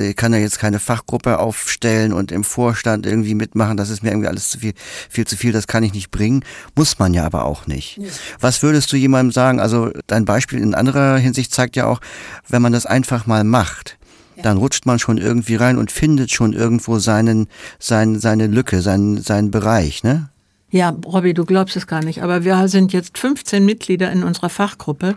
ich 0.01 0.17
kann 0.17 0.33
ja 0.33 0.39
jetzt 0.39 0.59
keine 0.59 0.79
Fachgruppe 0.79 1.39
aufstellen 1.39 2.13
und 2.13 2.33
im 2.33 2.45
Vorstand 2.45 3.05
irgendwie 3.05 3.35
mitmachen, 3.35 3.77
das 3.77 3.91
ist 3.91 4.03
mir 4.03 4.11
irgendwie 4.11 4.29
alles 4.29 4.51
zu 4.51 4.61
viel, 4.61 4.73
viel 5.11 5.27
zu 5.27 5.37
viel, 5.37 5.53
das 5.53 5.67
kann 5.67 5.83
ich 5.83 5.93
nicht 5.93 6.11
bringen. 6.11 6.45
Muss 6.77 6.99
man 6.99 7.13
ja 7.13 7.25
aber 7.25 7.45
auch 7.45 7.67
nicht. 7.67 7.99
Ja. 7.99 8.09
Was 8.41 8.63
würdest 8.63 8.93
du 8.93 8.97
jemandem 8.97 9.33
sagen? 9.33 9.61
Also 9.61 9.91
dein 10.07 10.25
Beispiel 10.25 10.61
in 10.61 10.75
anderer 10.75 11.17
Hinsicht 11.19 11.53
zeigt 11.53 11.77
ja 11.77 11.87
auch, 11.87 12.01
wenn 12.49 12.63
man 12.63 12.73
das 12.73 12.87
einfach 12.87 13.27
mal 13.27 13.45
macht, 13.45 13.99
dann 14.43 14.57
rutscht 14.57 14.87
man 14.87 14.99
schon 14.99 15.19
irgendwie 15.19 15.57
rein 15.57 15.79
und 15.79 15.93
findet 15.93 16.31
schon 16.31 16.53
irgendwo 16.53 16.99
seinen, 16.99 17.49
sein, 17.79 18.19
seine 18.19 18.47
Lücke, 18.47 18.83
seinen, 18.83 19.21
seinen 19.23 19.51
Bereich, 19.51 20.03
ne? 20.03 20.31
Ja, 20.75 20.93
Robby, 21.07 21.35
du 21.35 21.45
glaubst 21.45 21.77
es 21.77 21.87
gar 21.87 22.03
nicht, 22.03 22.21
aber 22.21 22.43
wir 22.43 22.67
sind 22.67 22.93
jetzt 22.93 23.17
15 23.17 23.65
Mitglieder 23.65 24.11
in 24.11 24.25
unserer 24.25 24.49
Fachgruppe, 24.49 25.17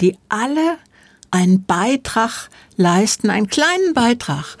die 0.00 0.18
alle 0.28 0.76
einen 1.30 1.62
Beitrag 1.62 2.48
leisten, 2.76 3.30
einen 3.30 3.46
kleinen 3.46 3.94
Beitrag 3.94 4.56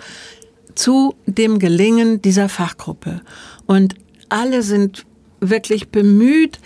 zu 0.76 1.16
dem 1.26 1.58
Gelingen 1.58 2.22
dieser 2.22 2.48
Fachgruppe. 2.48 3.20
Und 3.66 3.96
alle 4.28 4.62
sind 4.62 5.06
wirklich 5.40 5.88
bemüht, 5.88 6.60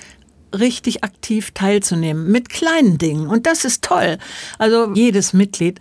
richtig 0.54 1.02
aktiv 1.02 1.52
teilzunehmen 1.52 2.30
mit 2.30 2.50
kleinen 2.50 2.98
Dingen. 2.98 3.26
Und 3.26 3.46
das 3.46 3.64
ist 3.64 3.82
toll. 3.82 4.18
Also 4.58 4.92
jedes 4.92 5.32
Mitglied 5.32 5.80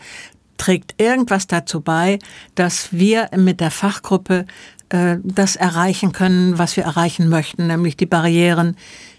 trägt 0.56 0.96
irgendwas 1.02 1.46
dazu 1.46 1.82
bei, 1.82 2.20
dass 2.56 2.94
wir 2.94 3.30
mit 3.36 3.60
der 3.60 3.70
Fachgruppe 3.70 4.46
äh, 4.92 5.18
das 5.24 5.56
erreichen 5.56 6.12
können, 6.12 6.58
was 6.58 6.76
wir 6.76 6.84
erreichen 6.84 7.30
möchten, 7.30 7.68
nämlich 7.68 7.98
die 7.98 8.06
Barrieren 8.06 8.76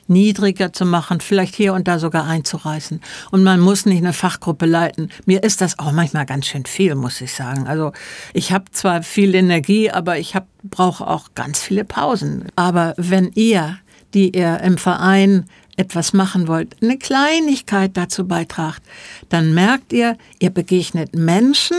niedriger 0.06 0.72
zu 0.72 0.84
machen, 0.84 1.20
vielleicht 1.20 1.54
hier 1.54 1.72
und 1.72 1.88
da 1.88 1.98
sogar 1.98 2.26
einzureißen. 2.26 3.00
Und 3.30 3.44
man 3.44 3.60
muss 3.60 3.86
nicht 3.86 4.02
eine 4.02 4.12
Fachgruppe 4.12 4.66
leiten. 4.66 5.10
Mir 5.24 5.42
ist 5.42 5.60
das 5.60 5.78
auch 5.78 5.92
manchmal 5.92 6.26
ganz 6.26 6.46
schön 6.46 6.66
viel, 6.66 6.94
muss 6.94 7.20
ich 7.20 7.32
sagen. 7.32 7.66
Also 7.66 7.92
ich 8.34 8.52
habe 8.52 8.64
zwar 8.72 9.02
viel 9.02 9.34
Energie, 9.34 9.90
aber 9.90 10.18
ich 10.18 10.34
brauche 10.64 11.06
auch 11.06 11.30
ganz 11.34 11.60
viele 11.60 11.84
Pausen. 11.84 12.46
Aber 12.56 12.94
wenn 12.96 13.30
ihr, 13.34 13.78
die 14.12 14.36
ihr 14.36 14.60
im 14.60 14.76
Verein 14.76 15.46
etwas 15.76 16.12
machen 16.12 16.48
wollt, 16.48 16.76
eine 16.82 16.98
Kleinigkeit 16.98 17.96
dazu 17.96 18.26
beitragt, 18.26 18.82
dann 19.30 19.54
merkt 19.54 19.92
ihr, 19.92 20.18
ihr 20.38 20.50
begegnet 20.50 21.14
Menschen, 21.16 21.78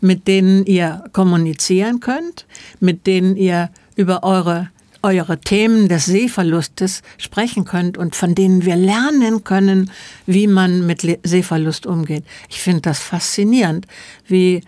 mit 0.00 0.28
denen 0.28 0.64
ihr 0.66 1.04
kommunizieren 1.12 2.00
könnt, 2.00 2.46
mit 2.80 3.06
denen 3.06 3.36
ihr 3.36 3.70
über 3.96 4.22
eure 4.22 4.70
eure 5.02 5.38
Themen 5.38 5.88
des 5.88 6.06
Sehverlustes 6.06 7.02
sprechen 7.16 7.64
könnt 7.64 7.96
und 7.96 8.16
von 8.16 8.34
denen 8.34 8.64
wir 8.64 8.74
lernen 8.74 9.44
können, 9.44 9.90
wie 10.26 10.48
man 10.48 10.84
mit 10.84 11.06
Sehverlust 11.22 11.86
umgeht. 11.86 12.24
Ich 12.48 12.60
finde 12.60 12.80
das 12.82 12.98
faszinierend, 12.98 13.86
wie 14.26 14.62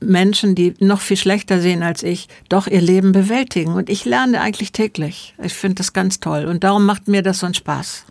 Menschen, 0.00 0.54
die 0.54 0.74
noch 0.80 1.00
viel 1.00 1.16
schlechter 1.16 1.60
sehen 1.60 1.82
als 1.82 2.02
ich, 2.02 2.28
doch 2.48 2.66
ihr 2.66 2.80
Leben 2.80 3.12
bewältigen. 3.12 3.74
Und 3.74 3.88
ich 3.88 4.04
lerne 4.04 4.40
eigentlich 4.40 4.72
täglich. 4.72 5.34
Ich 5.42 5.54
finde 5.54 5.76
das 5.76 5.92
ganz 5.92 6.18
toll. 6.18 6.46
Und 6.46 6.64
darum 6.64 6.84
macht 6.84 7.06
mir 7.06 7.22
das 7.22 7.40
so 7.40 7.46
einen 7.46 7.54
Spaß. 7.54 8.04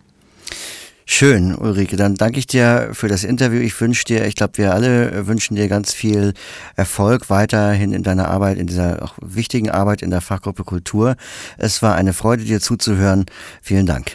Schön, 1.12 1.56
Ulrike. 1.56 1.96
Dann 1.96 2.14
danke 2.14 2.38
ich 2.38 2.46
dir 2.46 2.90
für 2.92 3.08
das 3.08 3.24
Interview. 3.24 3.58
Ich 3.58 3.78
wünsche 3.80 4.04
dir, 4.04 4.24
ich 4.26 4.36
glaube, 4.36 4.58
wir 4.58 4.72
alle 4.72 5.26
wünschen 5.26 5.56
dir 5.56 5.66
ganz 5.66 5.92
viel 5.92 6.34
Erfolg 6.76 7.28
weiterhin 7.28 7.92
in 7.92 8.04
deiner 8.04 8.28
Arbeit, 8.28 8.58
in 8.58 8.68
dieser 8.68 9.02
auch 9.02 9.14
wichtigen 9.20 9.70
Arbeit 9.70 10.02
in 10.02 10.10
der 10.10 10.20
Fachgruppe 10.20 10.62
Kultur. 10.62 11.16
Es 11.58 11.82
war 11.82 11.96
eine 11.96 12.12
Freude, 12.12 12.44
dir 12.44 12.60
zuzuhören. 12.60 13.26
Vielen 13.60 13.86
Dank. 13.86 14.12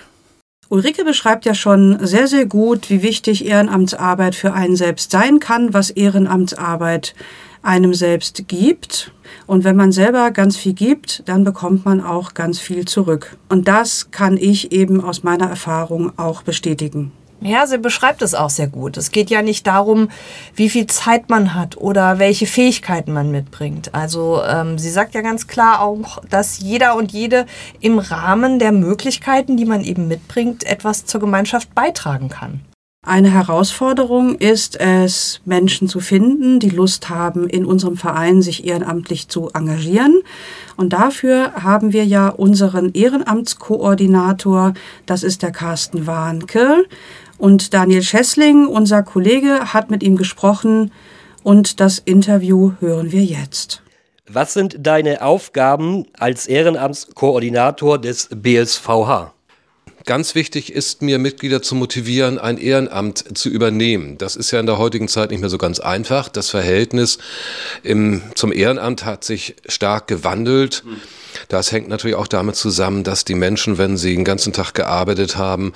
Ulrike 0.70 1.04
beschreibt 1.04 1.44
ja 1.44 1.54
schon 1.54 2.00
sehr, 2.08 2.28
sehr 2.28 2.46
gut, 2.46 2.90
wie 2.90 3.04
wichtig 3.04 3.46
Ehrenamtsarbeit 3.46 4.34
für 4.34 4.54
einen 4.54 4.78
selbst 4.78 5.12
sein 5.12 5.42
kann, 5.42 5.74
was 5.74 5.90
Ehrenamtsarbeit 5.90 7.14
einem 7.66 7.94
selbst 7.94 8.48
gibt. 8.48 9.12
Und 9.48 9.64
wenn 9.64 9.76
man 9.76 9.92
selber 9.92 10.32
ganz 10.32 10.56
viel 10.58 10.74
gibt, 10.74 11.24
dann 11.28 11.44
bekommt 11.44 11.86
man 11.86 12.02
auch 12.02 12.34
ganz 12.34 12.60
viel 12.60 12.86
zurück. 12.86 13.38
Und 13.50 13.68
das 13.68 14.12
kann 14.12 14.38
ich 14.38 14.72
eben 14.72 15.04
aus 15.04 15.24
meiner 15.24 15.50
Erfahrung 15.50 16.12
auch 16.18 16.44
bestätigen. 16.44 17.12
Ja, 17.42 17.68
sie 17.68 17.78
beschreibt 17.78 18.22
es 18.22 18.34
auch 18.34 18.50
sehr 18.50 18.68
gut. 18.68 18.98
Es 18.98 19.12
geht 19.12 19.30
ja 19.30 19.42
nicht 19.42 19.68
darum, 19.68 20.10
wie 20.56 20.70
viel 20.70 20.88
Zeit 20.88 21.30
man 21.30 21.54
hat 21.54 21.78
oder 21.78 22.18
welche 22.18 22.48
Fähigkeiten 22.48 23.14
man 23.14 23.30
mitbringt. 23.30 23.94
Also 23.94 24.42
ähm, 24.48 24.80
sie 24.80 24.90
sagt 24.90 25.14
ja 25.14 25.22
ganz 25.22 25.46
klar 25.46 25.82
auch, 25.82 26.24
dass 26.30 26.60
jeder 26.60 26.96
und 26.96 27.12
jede 27.12 27.46
im 27.82 28.00
Rahmen 28.00 28.58
der 28.58 28.72
Möglichkeiten, 28.72 29.58
die 29.58 29.66
man 29.66 29.84
eben 29.84 30.08
mitbringt, 30.08 30.64
etwas 30.64 31.06
zur 31.06 31.20
Gemeinschaft 31.20 31.76
beitragen 31.76 32.30
kann. 32.30 32.62
Eine 33.06 33.30
Herausforderung 33.30 34.34
ist 34.34 34.80
es, 34.80 35.40
Menschen 35.46 35.88
zu 35.88 36.00
finden, 36.00 36.60
die 36.60 36.72
Lust 36.72 37.12
haben, 37.12 37.48
in 37.48 37.64
unserem 37.64 37.98
Verein 37.98 38.42
sich 38.42 38.66
ehrenamtlich 38.66 39.28
zu 39.28 39.52
engagieren. 39.54 40.24
Und 40.76 40.92
dafür 40.92 41.54
haben 41.54 41.94
wir 41.94 42.04
ja 42.04 42.30
unseren 42.30 42.92
Ehrenamtskoordinator, 42.94 44.74
das 45.06 45.22
ist 45.22 45.44
der 45.44 45.52
Carsten 45.52 46.08
Warnke. 46.08 46.86
Und 47.38 47.76
Daniel 47.76 48.02
Schessling, 48.02 48.66
unser 48.66 49.04
Kollege, 49.04 49.72
hat 49.72 49.92
mit 49.92 50.02
ihm 50.02 50.18
gesprochen 50.18 50.92
und 51.44 51.80
das 51.80 52.00
Interview 52.00 52.72
hören 52.80 53.12
wir 53.12 53.24
jetzt. 53.24 53.84
Was 54.28 54.54
sind 54.54 54.78
deine 54.80 55.22
Aufgaben 55.22 56.08
als 56.18 56.48
Ehrenamtskoordinator 56.48 58.00
des 58.00 58.30
BSVH? 58.32 59.35
Ganz 60.06 60.36
wichtig 60.36 60.72
ist 60.72 61.02
mir, 61.02 61.18
Mitglieder 61.18 61.64
zu 61.64 61.74
motivieren, 61.74 62.38
ein 62.38 62.60
Ehrenamt 62.60 63.36
zu 63.36 63.50
übernehmen. 63.50 64.20
Das 64.20 64.36
ist 64.36 64.52
ja 64.52 64.60
in 64.60 64.68
der 64.68 64.78
heutigen 64.78 65.08
Zeit 65.08 65.32
nicht 65.32 65.40
mehr 65.40 65.50
so 65.50 65.58
ganz 65.58 65.80
einfach. 65.80 66.30
Das 66.30 66.52
Verhältnis 66.52 67.18
im, 67.82 68.22
zum 68.36 68.54
Ehrenamt 68.54 69.04
hat 69.04 69.24
sich 69.24 69.56
stark 69.68 70.08
gewandelt. 70.08 70.84
Das 71.48 71.72
hängt 71.72 71.90
natürlich 71.90 72.16
auch 72.16 72.28
damit 72.28 72.56
zusammen, 72.56 73.04
dass 73.04 73.26
die 73.26 73.34
Menschen, 73.34 73.80
wenn 73.80 73.98
sie 73.98 74.14
den 74.14 74.24
ganzen 74.24 74.54
Tag 74.54 74.76
gearbeitet 74.76 75.38
haben, 75.38 75.74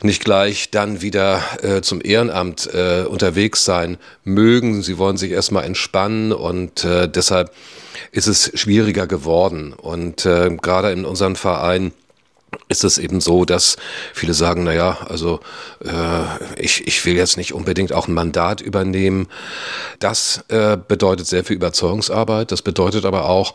nicht 0.00 0.24
gleich 0.24 0.70
dann 0.70 1.02
wieder 1.02 1.42
äh, 1.62 1.80
zum 1.80 2.00
Ehrenamt 2.04 2.72
äh, 2.72 3.02
unterwegs 3.02 3.64
sein 3.64 3.98
mögen. 4.22 4.84
Sie 4.84 4.96
wollen 4.96 5.16
sich 5.16 5.32
erstmal 5.32 5.64
entspannen 5.64 6.32
und 6.32 6.84
äh, 6.84 7.08
deshalb 7.08 7.52
ist 8.12 8.28
es 8.28 8.52
schwieriger 8.54 9.08
geworden. 9.08 9.72
Und 9.72 10.24
äh, 10.24 10.56
gerade 10.62 10.92
in 10.92 11.04
unserem 11.04 11.34
Verein 11.34 11.90
ist 12.68 12.84
es 12.84 12.98
eben 12.98 13.20
so, 13.20 13.44
dass 13.44 13.76
viele 14.14 14.32
sagen, 14.34 14.64
na 14.64 14.72
ja, 14.72 14.98
also 15.08 15.40
äh, 15.84 16.60
ich, 16.60 16.86
ich 16.86 17.04
will 17.04 17.16
jetzt 17.16 17.36
nicht 17.36 17.52
unbedingt 17.52 17.92
auch 17.92 18.06
ein 18.06 18.14
Mandat 18.14 18.60
übernehmen. 18.60 19.28
Das 19.98 20.44
äh, 20.48 20.76
bedeutet 20.76 21.26
sehr 21.26 21.44
viel 21.44 21.56
Überzeugungsarbeit. 21.56 22.52
Das 22.52 22.62
bedeutet 22.62 23.04
aber 23.04 23.28
auch, 23.28 23.54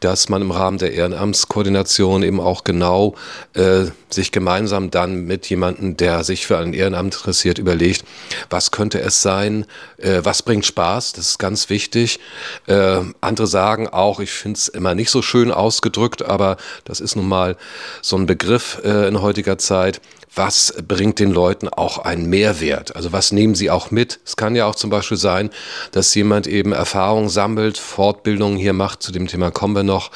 dass 0.00 0.28
man 0.28 0.42
im 0.42 0.50
Rahmen 0.50 0.78
der 0.78 0.92
Ehrenamtskoordination 0.92 2.22
eben 2.22 2.40
auch 2.40 2.64
genau 2.64 3.14
äh, 3.54 3.86
sich 4.10 4.32
gemeinsam 4.32 4.90
dann 4.90 5.26
mit 5.26 5.48
jemandem, 5.48 5.96
der 5.96 6.24
sich 6.24 6.46
für 6.46 6.58
ein 6.58 6.74
Ehrenamt 6.74 7.14
interessiert, 7.14 7.58
überlegt, 7.58 8.04
was 8.50 8.70
könnte 8.70 9.00
es 9.00 9.22
sein, 9.22 9.64
äh, 9.98 10.20
was 10.22 10.42
bringt 10.42 10.66
Spaß, 10.66 11.12
das 11.12 11.30
ist 11.30 11.38
ganz 11.38 11.70
wichtig. 11.70 12.20
Äh, 12.66 13.00
andere 13.20 13.46
sagen 13.46 13.88
auch, 13.88 14.20
ich 14.20 14.30
finde 14.30 14.58
es 14.58 14.68
immer 14.68 14.94
nicht 14.94 15.10
so 15.10 15.22
schön 15.22 15.52
ausgedrückt, 15.52 16.24
aber 16.24 16.56
das 16.84 17.00
ist 17.00 17.16
nun 17.16 17.28
mal 17.28 17.56
so 18.02 18.16
ein 18.16 18.26
Begriff 18.36 18.80
äh, 18.84 19.08
in 19.08 19.22
heutiger 19.22 19.58
Zeit 19.58 20.00
was 20.36 20.74
bringt 20.86 21.18
den 21.18 21.32
Leuten 21.32 21.68
auch 21.68 21.98
einen 21.98 22.28
Mehrwert? 22.28 22.94
Also 22.94 23.12
was 23.12 23.32
nehmen 23.32 23.54
sie 23.54 23.70
auch 23.70 23.90
mit? 23.90 24.20
Es 24.24 24.36
kann 24.36 24.54
ja 24.54 24.66
auch 24.66 24.74
zum 24.74 24.90
Beispiel 24.90 25.16
sein, 25.16 25.50
dass 25.92 26.14
jemand 26.14 26.46
eben 26.46 26.72
Erfahrungen 26.72 27.30
sammelt, 27.30 27.78
Fortbildungen 27.78 28.58
hier 28.58 28.74
macht, 28.74 29.02
zu 29.02 29.12
dem 29.12 29.26
Thema 29.28 29.50
kommen 29.50 29.74
wir 29.74 29.82
noch, 29.82 30.10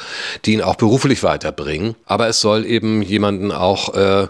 die 0.45 0.53
ihn 0.53 0.61
auch 0.61 0.75
beruflich 0.75 1.23
weiterbringen. 1.23 1.95
Aber 2.05 2.27
es 2.27 2.39
soll 2.39 2.65
eben 2.65 3.01
jemanden 3.01 3.51
auch 3.51 3.95
äh, 3.95 4.27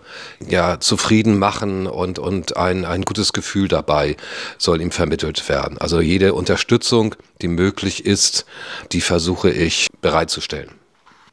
ja, 0.48 0.80
zufrieden 0.80 1.38
machen 1.38 1.88
und, 1.88 2.20
und 2.20 2.56
ein, 2.56 2.86
ein 2.86 3.02
gutes 3.02 3.34
Gefühl 3.34 3.68
dabei 3.68 4.16
soll 4.58 4.82
ihm 4.82 4.92
vermittelt 4.92 5.48
werden. 5.50 5.78
Also 5.78 6.00
jede 6.00 6.34
Unterstützung, 6.34 7.16
die 7.42 7.50
möglich 7.50 8.06
ist, 8.06 8.46
die 8.94 9.02
versuche 9.02 9.50
ich 9.50 9.88
bereitzustellen. 10.02 10.81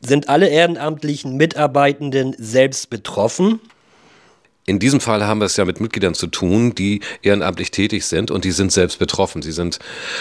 Sind 0.00 0.28
alle 0.28 0.48
ehrenamtlichen 0.48 1.36
Mitarbeitenden 1.36 2.34
selbst 2.38 2.88
betroffen? 2.90 3.60
In 4.68 4.78
diesem 4.78 5.00
Fall 5.00 5.26
haben 5.26 5.40
wir 5.40 5.46
es 5.46 5.56
ja 5.56 5.64
mit 5.64 5.80
Mitgliedern 5.80 6.12
zu 6.12 6.26
tun, 6.26 6.74
die 6.74 7.00
ehrenamtlich 7.22 7.70
tätig 7.70 8.04
sind 8.04 8.30
und 8.30 8.44
die 8.44 8.50
sind 8.50 8.70
selbst 8.70 8.98
betroffen. 8.98 9.40
Sie 9.40 9.52
sind 9.52 9.78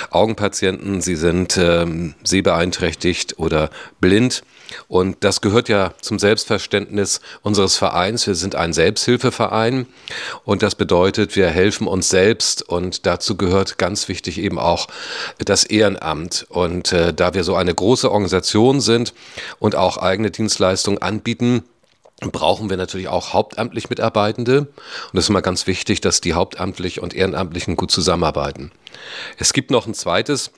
Augenpatienten, 0.10 1.02
sie 1.02 1.18
sind 1.18 1.58
ähm, 1.58 2.14
sehbeeinträchtigt 2.24 3.40
oder 3.40 3.70
blind. 4.00 4.44
Und 4.88 5.18
das 5.26 5.42
gehört 5.42 5.68
ja 5.68 5.94
zum 6.00 6.18
Selbstverständnis 6.18 7.20
unseres 7.42 7.76
Vereins. 7.76 8.26
Wir 8.26 8.36
sind 8.36 8.56
ein 8.56 8.72
Selbsthilfeverein 8.72 9.86
und 10.46 10.64
das 10.64 10.76
bedeutet, 10.76 11.36
wir 11.36 11.50
helfen 11.50 11.86
uns 11.86 12.08
selbst 12.08 12.62
und 12.62 13.06
dazu 13.06 13.36
gehört 13.36 13.78
ganz 13.78 14.08
wichtig 14.08 14.40
eben 14.40 14.60
auch 14.60 14.88
das 15.40 15.66
Ehrenamt. 15.66 16.46
Und 16.48 16.94
äh, 16.94 17.14
da 17.14 17.34
wir 17.34 17.44
so 17.44 17.56
eine 17.56 17.76
große 17.76 18.10
Organisation 18.10 18.80
sind 18.80 19.14
und 19.60 19.76
auch 19.76 19.98
eigene 19.98 20.32
Dienstleistungen 20.32 21.02
anbieten, 21.02 21.64
brauchen 22.20 22.70
wir 22.70 22.78
natürlich 22.78 23.08
auch 23.08 23.34
hauptamtlich 23.34 23.90
Mitarbeitende. 23.90 24.62
Und 24.62 24.70
das 25.14 25.26
ist 25.26 25.30
immer 25.30 25.42
ganz 25.42 25.68
wichtig, 25.68 26.02
dass 26.02 26.22
die 26.22 26.34
hauptamtlich 26.34 27.00
und 27.00 27.14
Ehrenamtlichen 27.14 27.76
gut 27.76 27.92
zusammenarbeiten. 27.92 28.72
Es 29.38 29.54
gibt 29.54 29.70
noch 29.70 29.86
ein 29.86 29.94
zweites 29.94 30.52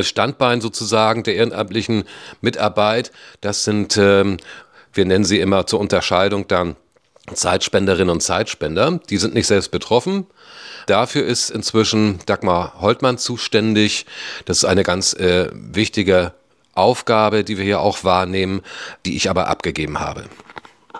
Standbein 0.00 0.60
sozusagen 0.60 1.22
der 1.22 1.36
ehrenamtlichen 1.36 2.04
Mitarbeit. 2.40 3.12
Das 3.40 3.64
sind, 3.64 3.96
ähm, 3.96 4.38
wir 4.92 5.04
nennen 5.04 5.24
sie 5.24 5.38
immer 5.38 5.66
zur 5.66 5.80
Unterscheidung 5.80 6.48
dann 6.48 6.76
Zeitspenderinnen 7.32 8.10
und 8.10 8.22
Zeitspender. 8.22 9.00
Die 9.10 9.18
sind 9.18 9.34
nicht 9.34 9.46
selbst 9.46 9.70
betroffen. 9.70 10.26
Dafür 10.86 11.24
ist 11.24 11.50
inzwischen 11.50 12.18
Dagmar 12.26 12.80
Holtmann 12.80 13.18
zuständig. 13.18 14.06
Das 14.44 14.58
ist 14.58 14.64
eine 14.64 14.82
ganz 14.82 15.14
äh, 15.14 15.50
wichtige 15.52 16.32
Aufgabe, 16.74 17.44
die 17.44 17.56
wir 17.56 17.64
hier 17.64 17.80
auch 17.80 18.04
wahrnehmen, 18.04 18.62
die 19.06 19.16
ich 19.16 19.30
aber 19.30 19.48
abgegeben 19.48 20.00
habe. 20.00 20.24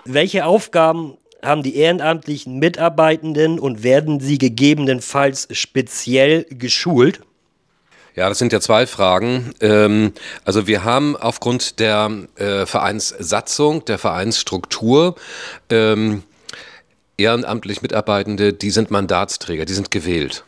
Welche 0.05 0.45
Aufgaben 0.45 1.17
haben 1.43 1.63
die 1.63 1.75
ehrenamtlichen 1.75 2.59
Mitarbeitenden 2.59 3.59
und 3.59 3.83
werden 3.83 4.19
sie 4.19 4.37
gegebenenfalls 4.37 5.47
speziell 5.51 6.45
geschult? 6.49 7.21
Ja, 8.15 8.29
das 8.29 8.39
sind 8.39 8.53
ja 8.53 8.61
zwei 8.61 8.87
Fragen. 8.87 9.53
Ähm, 9.59 10.13
also 10.45 10.67
wir 10.67 10.83
haben 10.83 11.17
aufgrund 11.17 11.79
der 11.79 12.09
äh, 12.35 12.65
Vereinssatzung, 12.65 13.83
der 13.85 13.97
Vereinsstruktur, 13.97 15.15
ähm, 15.69 16.23
ehrenamtlich 17.17 17.81
Mitarbeitende, 17.81 18.53
die 18.53 18.71
sind 18.71 18.89
Mandatsträger, 18.89 19.65
die 19.65 19.73
sind 19.73 19.91
gewählt. 19.91 20.45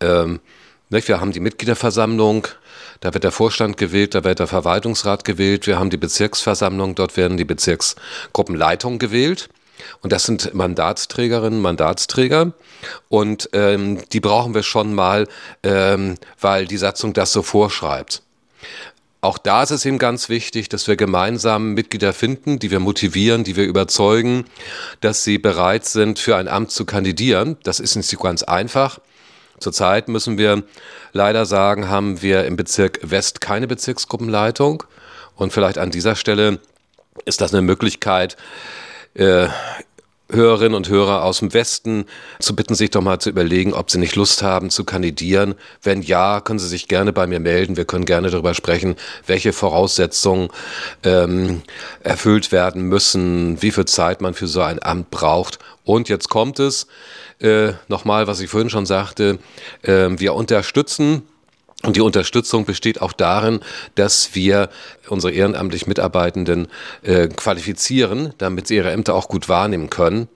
Ähm, 0.00 0.40
wir 0.88 1.20
haben 1.20 1.32
die 1.32 1.40
Mitgliederversammlung, 1.40 2.48
da 3.00 3.14
wird 3.14 3.24
der 3.24 3.32
Vorstand 3.32 3.76
gewählt, 3.76 4.14
da 4.14 4.24
wird 4.24 4.38
der 4.38 4.46
Verwaltungsrat 4.46 5.24
gewählt, 5.24 5.66
wir 5.66 5.78
haben 5.78 5.90
die 5.90 5.96
Bezirksversammlung, 5.96 6.94
dort 6.94 7.16
werden 7.16 7.36
die 7.36 7.44
Bezirksgruppenleitungen 7.44 8.98
gewählt. 8.98 9.48
Und 10.00 10.12
das 10.12 10.24
sind 10.24 10.54
Mandatsträgerinnen, 10.54 11.60
Mandatsträger. 11.60 12.52
Und 13.08 13.50
ähm, 13.52 14.00
die 14.12 14.20
brauchen 14.20 14.54
wir 14.54 14.62
schon 14.62 14.94
mal, 14.94 15.28
ähm, 15.62 16.16
weil 16.40 16.66
die 16.66 16.78
Satzung 16.78 17.12
das 17.12 17.32
so 17.32 17.42
vorschreibt. 17.42 18.22
Auch 19.20 19.38
da 19.38 19.62
ist 19.62 19.70
es 19.70 19.84
eben 19.84 19.98
ganz 19.98 20.28
wichtig, 20.28 20.68
dass 20.68 20.86
wir 20.86 20.96
gemeinsam 20.96 21.74
Mitglieder 21.74 22.12
finden, 22.12 22.58
die 22.58 22.70
wir 22.70 22.78
motivieren, 22.80 23.44
die 23.44 23.56
wir 23.56 23.64
überzeugen, 23.64 24.44
dass 25.00 25.24
sie 25.24 25.38
bereit 25.38 25.84
sind, 25.84 26.18
für 26.18 26.36
ein 26.36 26.48
Amt 26.48 26.70
zu 26.70 26.84
kandidieren. 26.84 27.56
Das 27.64 27.80
ist 27.80 27.96
nicht 27.96 28.08
so 28.08 28.18
ganz 28.18 28.42
einfach. 28.42 29.00
Zurzeit 29.58 30.08
müssen 30.08 30.38
wir 30.38 30.62
leider 31.12 31.46
sagen, 31.46 31.88
haben 31.88 32.22
wir 32.22 32.44
im 32.44 32.56
Bezirk 32.56 33.00
West 33.02 33.40
keine 33.40 33.66
Bezirksgruppenleitung. 33.66 34.84
Und 35.34 35.52
vielleicht 35.52 35.78
an 35.78 35.90
dieser 35.90 36.16
Stelle 36.16 36.58
ist 37.24 37.40
das 37.40 37.52
eine 37.52 37.62
Möglichkeit, 37.62 38.36
äh, 39.14 39.48
Hörerinnen 40.30 40.74
und 40.74 40.88
Hörer 40.88 41.22
aus 41.22 41.38
dem 41.38 41.54
Westen 41.54 42.04
zu 42.40 42.56
bitten, 42.56 42.74
sich 42.74 42.90
doch 42.90 43.00
mal 43.00 43.20
zu 43.20 43.30
überlegen, 43.30 43.72
ob 43.72 43.90
sie 43.90 43.98
nicht 43.98 44.16
Lust 44.16 44.42
haben 44.42 44.70
zu 44.70 44.84
kandidieren. 44.84 45.54
Wenn 45.82 46.02
ja, 46.02 46.40
können 46.40 46.58
sie 46.58 46.68
sich 46.68 46.88
gerne 46.88 47.12
bei 47.12 47.26
mir 47.26 47.38
melden. 47.38 47.76
Wir 47.76 47.84
können 47.84 48.04
gerne 48.04 48.30
darüber 48.30 48.54
sprechen, 48.54 48.96
welche 49.26 49.52
Voraussetzungen 49.52 50.48
ähm, 51.04 51.62
erfüllt 52.02 52.50
werden 52.50 52.82
müssen, 52.82 53.62
wie 53.62 53.70
viel 53.70 53.84
Zeit 53.84 54.20
man 54.20 54.34
für 54.34 54.48
so 54.48 54.62
ein 54.62 54.82
Amt 54.82 55.10
braucht. 55.10 55.58
Und 55.84 56.08
jetzt 56.08 56.28
kommt 56.28 56.58
es, 56.58 56.88
äh, 57.40 57.72
nochmal, 57.88 58.26
was 58.26 58.40
ich 58.40 58.50
vorhin 58.50 58.70
schon 58.70 58.86
sagte, 58.86 59.38
äh, 59.82 60.08
wir 60.10 60.34
unterstützen 60.34 61.22
und 61.82 61.96
die 61.96 62.00
Unterstützung 62.00 62.64
besteht 62.64 63.02
auch 63.02 63.12
darin, 63.12 63.60
dass 63.94 64.34
wir 64.34 64.70
unsere 65.08 65.32
ehrenamtlich 65.32 65.86
Mitarbeitenden 65.86 66.68
äh, 67.02 67.28
qualifizieren, 67.28 68.32
damit 68.38 68.66
sie 68.66 68.76
ihre 68.76 68.90
Ämter 68.90 69.14
auch 69.14 69.28
gut 69.28 69.48
wahrnehmen 69.48 69.90
können. 69.90 70.28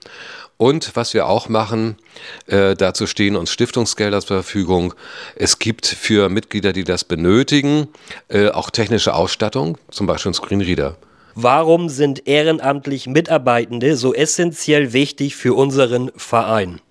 Und 0.57 0.95
was 0.95 1.15
wir 1.15 1.25
auch 1.25 1.49
machen, 1.49 1.97
äh, 2.45 2.75
dazu 2.75 3.07
stehen 3.07 3.35
uns 3.35 3.51
Stiftungsgelder 3.51 4.21
zur 4.21 4.43
Verfügung. 4.43 4.93
Es 5.35 5.57
gibt 5.57 5.87
für 5.87 6.29
Mitglieder, 6.29 6.71
die 6.71 6.83
das 6.83 7.03
benötigen, 7.03 7.87
äh, 8.27 8.49
auch 8.49 8.69
technische 8.69 9.15
Ausstattung, 9.15 9.79
zum 9.89 10.05
Beispiel 10.05 10.29
ein 10.29 10.35
Screenreader. 10.35 10.97
Warum 11.33 11.89
sind 11.89 12.27
ehrenamtlich 12.27 13.07
Mitarbeitende 13.07 13.97
so 13.97 14.13
essentiell 14.13 14.93
wichtig 14.93 15.35
für 15.35 15.55
unseren 15.55 16.11
Verein? 16.15 16.81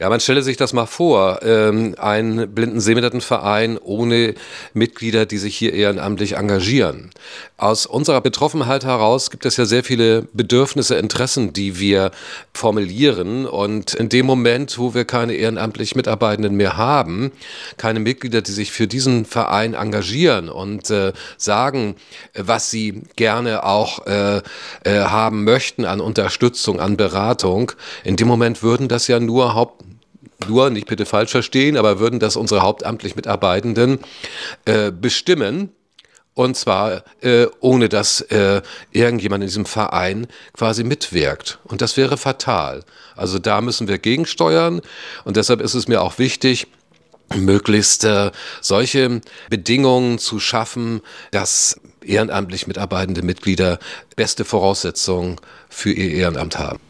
Ja, 0.00 0.08
man 0.08 0.18
stelle 0.20 0.42
sich 0.42 0.56
das 0.56 0.72
mal 0.72 0.86
vor, 0.86 1.40
ähm, 1.42 1.94
ein 1.98 2.54
blinden 2.54 2.80
Sehbehindertenverein 2.80 3.76
ohne 3.76 4.32
Mitglieder, 4.72 5.26
die 5.26 5.36
sich 5.36 5.54
hier 5.58 5.74
ehrenamtlich 5.74 6.38
engagieren. 6.38 7.10
Aus 7.58 7.84
unserer 7.84 8.22
Betroffenheit 8.22 8.86
heraus 8.86 9.30
gibt 9.30 9.44
es 9.44 9.58
ja 9.58 9.66
sehr 9.66 9.84
viele 9.84 10.22
Bedürfnisse, 10.32 10.94
Interessen, 10.94 11.52
die 11.52 11.78
wir 11.78 12.12
formulieren. 12.54 13.44
Und 13.44 13.92
in 13.92 14.08
dem 14.08 14.24
Moment, 14.24 14.78
wo 14.78 14.94
wir 14.94 15.04
keine 15.04 15.34
ehrenamtlich 15.34 15.94
Mitarbeitenden 15.94 16.54
mehr 16.54 16.78
haben, 16.78 17.30
keine 17.76 18.00
Mitglieder, 18.00 18.40
die 18.40 18.52
sich 18.52 18.72
für 18.72 18.86
diesen 18.86 19.26
Verein 19.26 19.74
engagieren 19.74 20.48
und 20.48 20.88
äh, 20.88 21.12
sagen, 21.36 21.94
was 22.34 22.70
sie 22.70 23.02
gerne 23.16 23.64
auch 23.64 24.06
äh, 24.06 24.38
äh, 24.38 25.00
haben 25.00 25.44
möchten 25.44 25.84
an 25.84 26.00
Unterstützung, 26.00 26.80
an 26.80 26.96
Beratung, 26.96 27.72
in 28.02 28.16
dem 28.16 28.28
Moment 28.28 28.62
würden 28.62 28.88
das 28.88 29.06
ja 29.06 29.20
nur 29.20 29.52
Haupt 29.54 29.89
nur, 30.48 30.70
nicht 30.70 30.86
bitte 30.86 31.06
falsch 31.06 31.30
verstehen, 31.30 31.76
aber 31.76 31.98
würden 31.98 32.20
das 32.20 32.36
unsere 32.36 32.62
hauptamtlich 32.62 33.16
Mitarbeitenden 33.16 33.98
äh, 34.64 34.90
bestimmen. 34.90 35.72
Und 36.34 36.56
zwar 36.56 37.02
äh, 37.22 37.48
ohne 37.58 37.88
dass 37.88 38.20
äh, 38.22 38.62
irgendjemand 38.92 39.42
in 39.42 39.48
diesem 39.48 39.66
Verein 39.66 40.26
quasi 40.52 40.84
mitwirkt. 40.84 41.58
Und 41.64 41.82
das 41.82 41.96
wäre 41.96 42.16
fatal. 42.16 42.84
Also 43.16 43.38
da 43.38 43.60
müssen 43.60 43.88
wir 43.88 43.98
gegensteuern. 43.98 44.80
Und 45.24 45.36
deshalb 45.36 45.60
ist 45.60 45.74
es 45.74 45.88
mir 45.88 46.00
auch 46.00 46.18
wichtig, 46.18 46.68
möglichst 47.36 48.04
äh, 48.04 48.30
solche 48.60 49.20
Bedingungen 49.50 50.18
zu 50.18 50.40
schaffen, 50.40 51.00
dass 51.30 51.80
ehrenamtlich 52.02 52.66
mitarbeitende 52.66 53.22
Mitglieder 53.22 53.78
beste 54.16 54.44
Voraussetzungen 54.44 55.36
für 55.68 55.92
ihr 55.92 56.12
Ehrenamt 56.12 56.58
haben. 56.58 56.80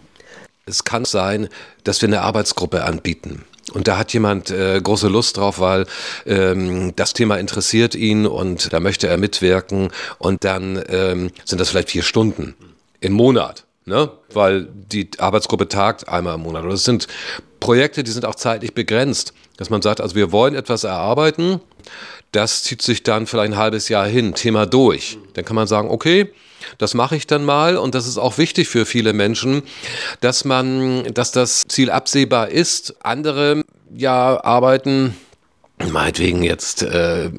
Es 0.71 0.85
kann 0.85 1.05
sein, 1.05 1.49
dass 1.85 2.01
wir 2.01 2.09
eine 2.09 2.23
Arbeitsgruppe 2.23 2.85
anbieten. 2.85 3.45
Und 3.73 3.89
da 3.89 3.99
hat 3.99 4.13
jemand 4.13 4.51
äh, 4.51 4.81
große 4.81 5.09
Lust 5.09 5.37
drauf, 5.37 5.61
weil 5.61 5.87
ähm, 6.27 6.93
das 6.97 7.13
Thema 7.13 7.37
interessiert 7.37 7.95
ihn 7.95 8.27
und 8.27 8.73
da 8.73 8.81
möchte 8.81 9.07
er 9.07 9.17
mitwirken. 9.17 9.91
Und 10.19 10.45
dann 10.45 10.83
ähm, 10.89 11.31
sind 11.45 11.61
das 11.61 11.71
vielleicht 11.71 11.91
vier 11.91 12.03
Stunden 12.03 12.55
im 13.01 13.13
Monat, 13.13 13.65
ne? 13.85 14.11
weil 14.33 14.69
die 14.73 15.11
Arbeitsgruppe 15.19 15.69
tagt 15.69 16.09
einmal 16.09 16.35
im 16.35 16.43
Monat. 16.43 16.65
Oder 16.65 16.75
es 16.75 16.85
sind 16.85 17.07
Projekte, 17.61 18.03
die 18.03 18.11
sind 18.11 18.25
auch 18.25 18.35
zeitlich 18.35 18.75
begrenzt, 18.75 19.35
dass 19.57 19.71
man 19.71 19.83
sagt, 19.83 20.01
also 20.01 20.17
wir 20.17 20.33
wollen 20.33 20.55
etwas 20.55 20.85
erarbeiten, 20.85 21.61
das 22.33 22.63
zieht 22.63 22.83
sich 22.83 23.03
dann 23.03 23.27
vielleicht 23.27 23.53
ein 23.53 23.59
halbes 23.59 23.89
Jahr 23.89 24.07
hin, 24.07 24.35
Thema 24.35 24.67
durch. 24.67 25.19
Dann 25.35 25.45
kann 25.45 25.57
man 25.57 25.67
sagen, 25.67 25.91
okay, 25.91 26.33
das 26.79 26.95
mache 26.95 27.17
ich 27.17 27.27
dann 27.27 27.45
mal 27.45 27.77
und 27.77 27.95
das 27.95 28.07
ist 28.07 28.19
auch 28.19 28.39
wichtig 28.39 28.69
für 28.69 28.87
viele 28.87 29.13
Menschen, 29.13 29.63
dass 30.21 30.45
man, 30.45 31.05
dass 31.15 31.33
das 31.33 31.65
Ziel 31.69 31.91
absehbar 31.91 32.49
ist. 32.49 32.95
Andere 33.05 33.65
ja 33.93 34.43
arbeiten 34.43 35.17
meinetwegen 35.89 36.43
jetzt 36.43 36.83
äh, 36.83 37.31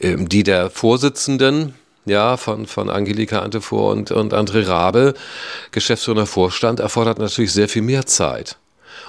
die 0.00 0.42
der 0.42 0.70
Vorsitzenden, 0.70 1.74
ja, 2.04 2.36
von, 2.36 2.66
von 2.66 2.88
Angelika 2.88 3.40
Antefor 3.40 3.90
und, 3.90 4.10
und 4.10 4.32
André 4.32 4.66
Rabe, 4.66 5.14
Geschäftsführer 5.72 6.26
Vorstand, 6.26 6.80
erfordert 6.80 7.18
natürlich 7.18 7.52
sehr 7.52 7.68
viel 7.68 7.82
mehr 7.82 8.06
Zeit. 8.06 8.56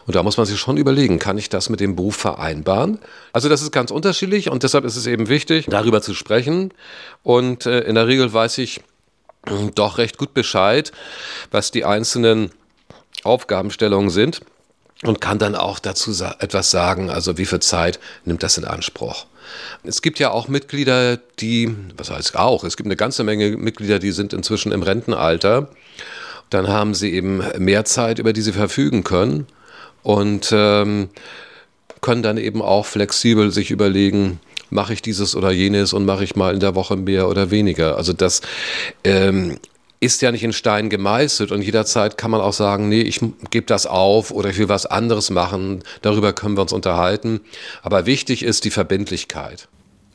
Und 0.06 0.16
da 0.16 0.24
muss 0.24 0.38
man 0.38 0.46
sich 0.46 0.60
schon 0.60 0.78
überlegen, 0.78 1.20
kann 1.20 1.38
ich 1.38 1.50
das 1.50 1.70
mit 1.70 1.80
dem 1.80 1.96
Beruf 1.96 2.16
vereinbaren? 2.16 3.00
Also 3.32 3.48
das 3.48 3.62
ist 3.62 3.72
ganz 3.72 3.92
unterschiedlich 3.92 4.50
und 4.50 4.64
deshalb 4.64 4.86
ist 4.86 4.96
es 4.96 5.06
eben 5.06 5.30
wichtig, 5.30 5.68
darüber 5.70 6.02
zu 6.02 6.14
sprechen. 6.14 6.74
Und 7.24 7.66
äh, 7.66 7.82
in 7.82 7.96
der 7.96 8.08
Regel 8.08 8.32
weiß 8.32 8.58
ich, 8.60 8.82
doch 9.76 9.98
recht 9.98 10.18
gut 10.18 10.34
Bescheid, 10.34 10.92
was 11.52 11.72
die 11.72 11.86
einzelnen 11.86 12.52
Aufgabenstellungen 13.24 14.10
sind 14.10 14.42
und 15.04 15.22
kann 15.22 15.40
dann 15.40 15.56
auch 15.56 15.80
dazu 15.80 16.12
sa 16.12 16.36
etwas 16.40 16.72
sagen, 16.72 17.10
also 17.10 17.38
wie 17.38 17.46
viel 17.46 17.60
Zeit 17.60 18.00
nimmt 18.26 18.44
das 18.44 18.58
in 18.58 18.66
Anspruch. 18.66 19.26
Es 19.84 20.02
gibt 20.02 20.20
ja 20.20 20.32
auch 20.32 20.48
Mitglieder, 20.48 21.18
die, 21.40 21.76
was 21.98 22.12
heißt 22.12 22.38
auch, 22.38 22.64
es 22.64 22.78
gibt 22.78 22.88
eine 22.88 22.96
ganze 22.96 23.24
Menge 23.24 23.58
Mitglieder, 23.58 24.00
die 24.00 24.12
sind 24.12 24.34
inzwischen 24.34 24.72
im 24.72 24.84
Rentenalter. 24.84 25.70
Dann 26.50 26.68
haben 26.68 26.94
sie 26.94 27.14
eben 27.14 27.44
mehr 27.58 27.86
Zeit, 27.86 28.20
über 28.20 28.34
die 28.34 28.42
sie 28.42 28.54
verfügen 28.54 29.04
können 29.04 29.48
und 30.04 30.50
ähm, 30.52 31.10
können 32.02 32.24
dann 32.24 32.38
eben 32.38 32.62
auch 32.62 32.86
flexibel 32.86 33.52
sich 33.52 33.72
überlegen, 33.72 34.40
mache 34.70 34.94
ich 34.94 35.02
dieses 35.02 35.36
oder 35.36 35.52
jenes 35.52 35.94
und 35.94 36.06
mache 36.06 36.24
ich 36.24 36.36
mal 36.36 36.54
in 36.54 36.60
der 36.60 36.76
Woche 36.76 36.96
mehr 36.96 37.28
oder 37.28 37.52
weniger. 37.52 37.98
Also 37.98 38.14
das 38.14 38.42
ähm, 39.04 39.58
ist 40.00 40.22
ja 40.22 40.32
nicht 40.32 40.44
in 40.44 40.54
Stein 40.54 40.90
gemeißelt 40.90 41.52
und 41.52 41.62
jederzeit 41.62 42.18
kann 42.18 42.32
man 42.32 42.42
auch 42.42 42.54
sagen, 42.54 42.88
nee, 42.88 43.02
ich 43.02 43.20
gebe 43.50 43.66
das 43.66 43.86
auf 43.86 44.32
oder 44.32 44.50
ich 44.50 44.58
will 44.58 44.70
was 44.70 44.86
anderes 44.86 45.30
machen. 45.30 45.84
Darüber 46.02 46.34
können 46.34 46.56
wir 46.56 46.62
uns 46.62 46.74
unterhalten. 46.74 47.42
Aber 47.82 48.06
wichtig 48.06 48.44
ist 48.44 48.64
die 48.64 48.72
Verbindlichkeit. 48.72 49.68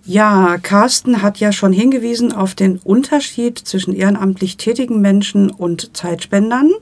Ja, 0.07 0.59
Carsten 0.59 1.23
hat 1.23 1.38
ja 1.38 1.51
schon 1.51 1.73
hingewiesen 1.73 2.33
auf 2.33 2.55
den 2.55 2.79
Unterschied 2.79 3.59
zwischen 3.59 3.95
ehrenamtlich 3.95 4.59
tätigen 4.59 5.01
Menschen 5.01 5.51
und 5.51 5.97
Zeitspendern. 5.97 6.73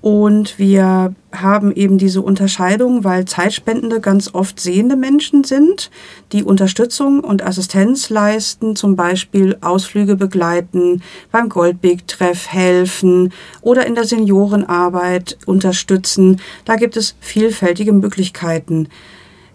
Und 0.00 0.60
wir 0.60 1.14
haben 1.32 1.72
eben 1.72 1.98
diese 1.98 2.22
Unterscheidung, 2.22 3.02
weil 3.02 3.24
Zeitspendende 3.24 4.00
ganz 4.00 4.32
oft 4.32 4.60
sehende 4.60 4.94
Menschen 4.94 5.42
sind, 5.42 5.90
die 6.30 6.44
Unterstützung 6.44 7.20
und 7.20 7.44
Assistenz 7.44 8.08
leisten, 8.08 8.76
zum 8.76 8.94
Beispiel 8.94 9.56
Ausflüge 9.60 10.14
begleiten, 10.14 11.02
beim 11.32 11.48
Goldbeek-Treff 11.48 12.48
helfen 12.48 13.32
oder 13.60 13.86
in 13.86 13.96
der 13.96 14.04
Seniorenarbeit 14.04 15.36
unterstützen. 15.46 16.40
Da 16.64 16.76
gibt 16.76 16.96
es 16.96 17.16
vielfältige 17.20 17.92
Möglichkeiten. 17.92 18.88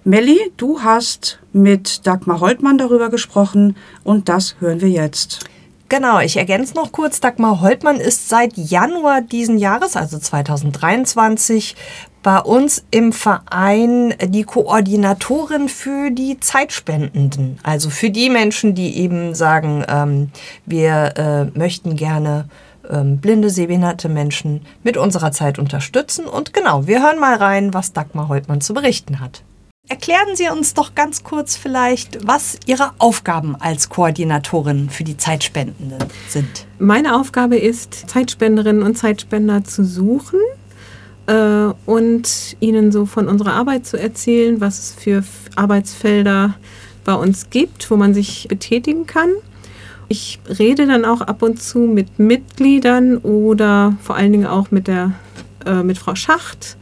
Melli, 0.04 0.52
du 0.58 0.82
hast 0.82 1.40
mit 1.54 2.06
Dagmar 2.06 2.42
Holtmann 2.42 2.78
darüber 2.78 3.10
gesprochen 3.10 3.78
und 4.04 4.28
das 4.28 4.58
hören 4.60 4.82
wir 4.82 4.90
jetzt. 4.90 5.46
Genau, 5.90 6.20
ich 6.20 6.38
ergänze 6.38 6.76
noch 6.76 6.92
kurz. 6.92 7.20
Dagmar 7.20 7.62
Holtmann 7.62 7.98
ist 7.98 8.30
seit 8.30 8.58
Januar 8.58 9.22
diesen 9.22 9.58
Jahres, 9.58 9.96
also 9.96 10.18
2023, 10.18 11.76
bei 12.24 12.40
uns 12.40 12.86
im 12.90 13.12
Verein 13.12 14.16
die 14.26 14.44
Koordinatorin 14.44 15.70
für 15.70 16.10
die 16.10 16.40
Zeitspendenden. 16.40 17.60
Also 17.64 17.90
für 17.90 18.10
die 18.10 18.30
Menschen, 18.30 18.74
die 18.76 18.98
eben 18.98 19.36
sagen, 19.36 19.84
ähm, 19.88 20.32
wir 20.66 21.14
äh, 21.18 21.58
möchten 21.58 21.96
gerne 21.96 22.48
ähm, 22.90 23.18
blinde, 23.18 23.50
sehbehinderte 23.50 24.10
Menschen 24.10 24.66
mit 24.84 24.98
unserer 24.98 25.32
Zeit 25.32 25.60
unterstützen. 25.60 26.26
Und 26.26 26.54
genau, 26.54 26.88
wir 26.88 27.04
hören 27.04 27.20
mal 27.20 27.36
rein, 27.36 27.74
was 27.74 27.94
Dagmar 27.94 28.30
Holtmann 28.30 28.62
zu 28.62 28.74
berichten 28.74 29.20
hat. 29.20 29.44
Erklären 29.90 30.36
Sie 30.36 30.48
uns 30.50 30.74
doch 30.74 30.96
ganz 30.96 31.24
kurz 31.24 31.58
vielleicht, 31.58 32.26
was 32.26 32.58
Ihre 32.66 32.92
Aufgaben 33.00 33.56
als 33.60 33.90
Koordinatorin 33.90 34.90
für 34.90 35.04
die 35.04 35.18
Zeitspendenden 35.18 36.00
sind. 36.30 36.66
Meine 36.80 37.16
Aufgabe 37.16 37.58
ist, 37.58 38.10
Zeitspenderinnen 38.10 38.82
und 38.82 38.98
Zeitspender 38.98 39.64
zu 39.66 39.84
suchen 39.84 40.40
äh, 41.28 41.68
und 41.86 42.56
ihnen 42.60 42.92
so 42.92 43.06
von 43.06 43.28
unserer 43.28 43.54
Arbeit 43.54 43.86
zu 43.86 44.00
erzählen, 44.00 44.62
was 44.62 44.80
es 44.80 44.94
für 44.94 45.24
Arbeitsfelder 45.56 46.56
bei 47.04 47.14
uns 47.14 47.50
gibt, 47.50 47.92
wo 47.92 47.98
man 47.98 48.14
sich 48.14 48.48
betätigen 48.48 49.06
kann. 49.06 49.30
Ich 50.08 50.40
rede 50.60 50.88
dann 50.88 51.04
auch 51.04 51.22
ab 51.22 51.42
und 51.42 51.62
zu 51.62 51.80
mit 51.80 52.20
Mitgliedern 52.20 53.18
oder 53.18 53.98
vor 54.02 54.16
allen 54.16 54.32
Dingen 54.32 54.48
auch 54.48 54.72
mit, 54.72 54.88
der, 54.88 55.12
äh, 55.66 55.84
mit 55.84 55.98
Frau 55.98 56.16
Schacht 56.16 56.78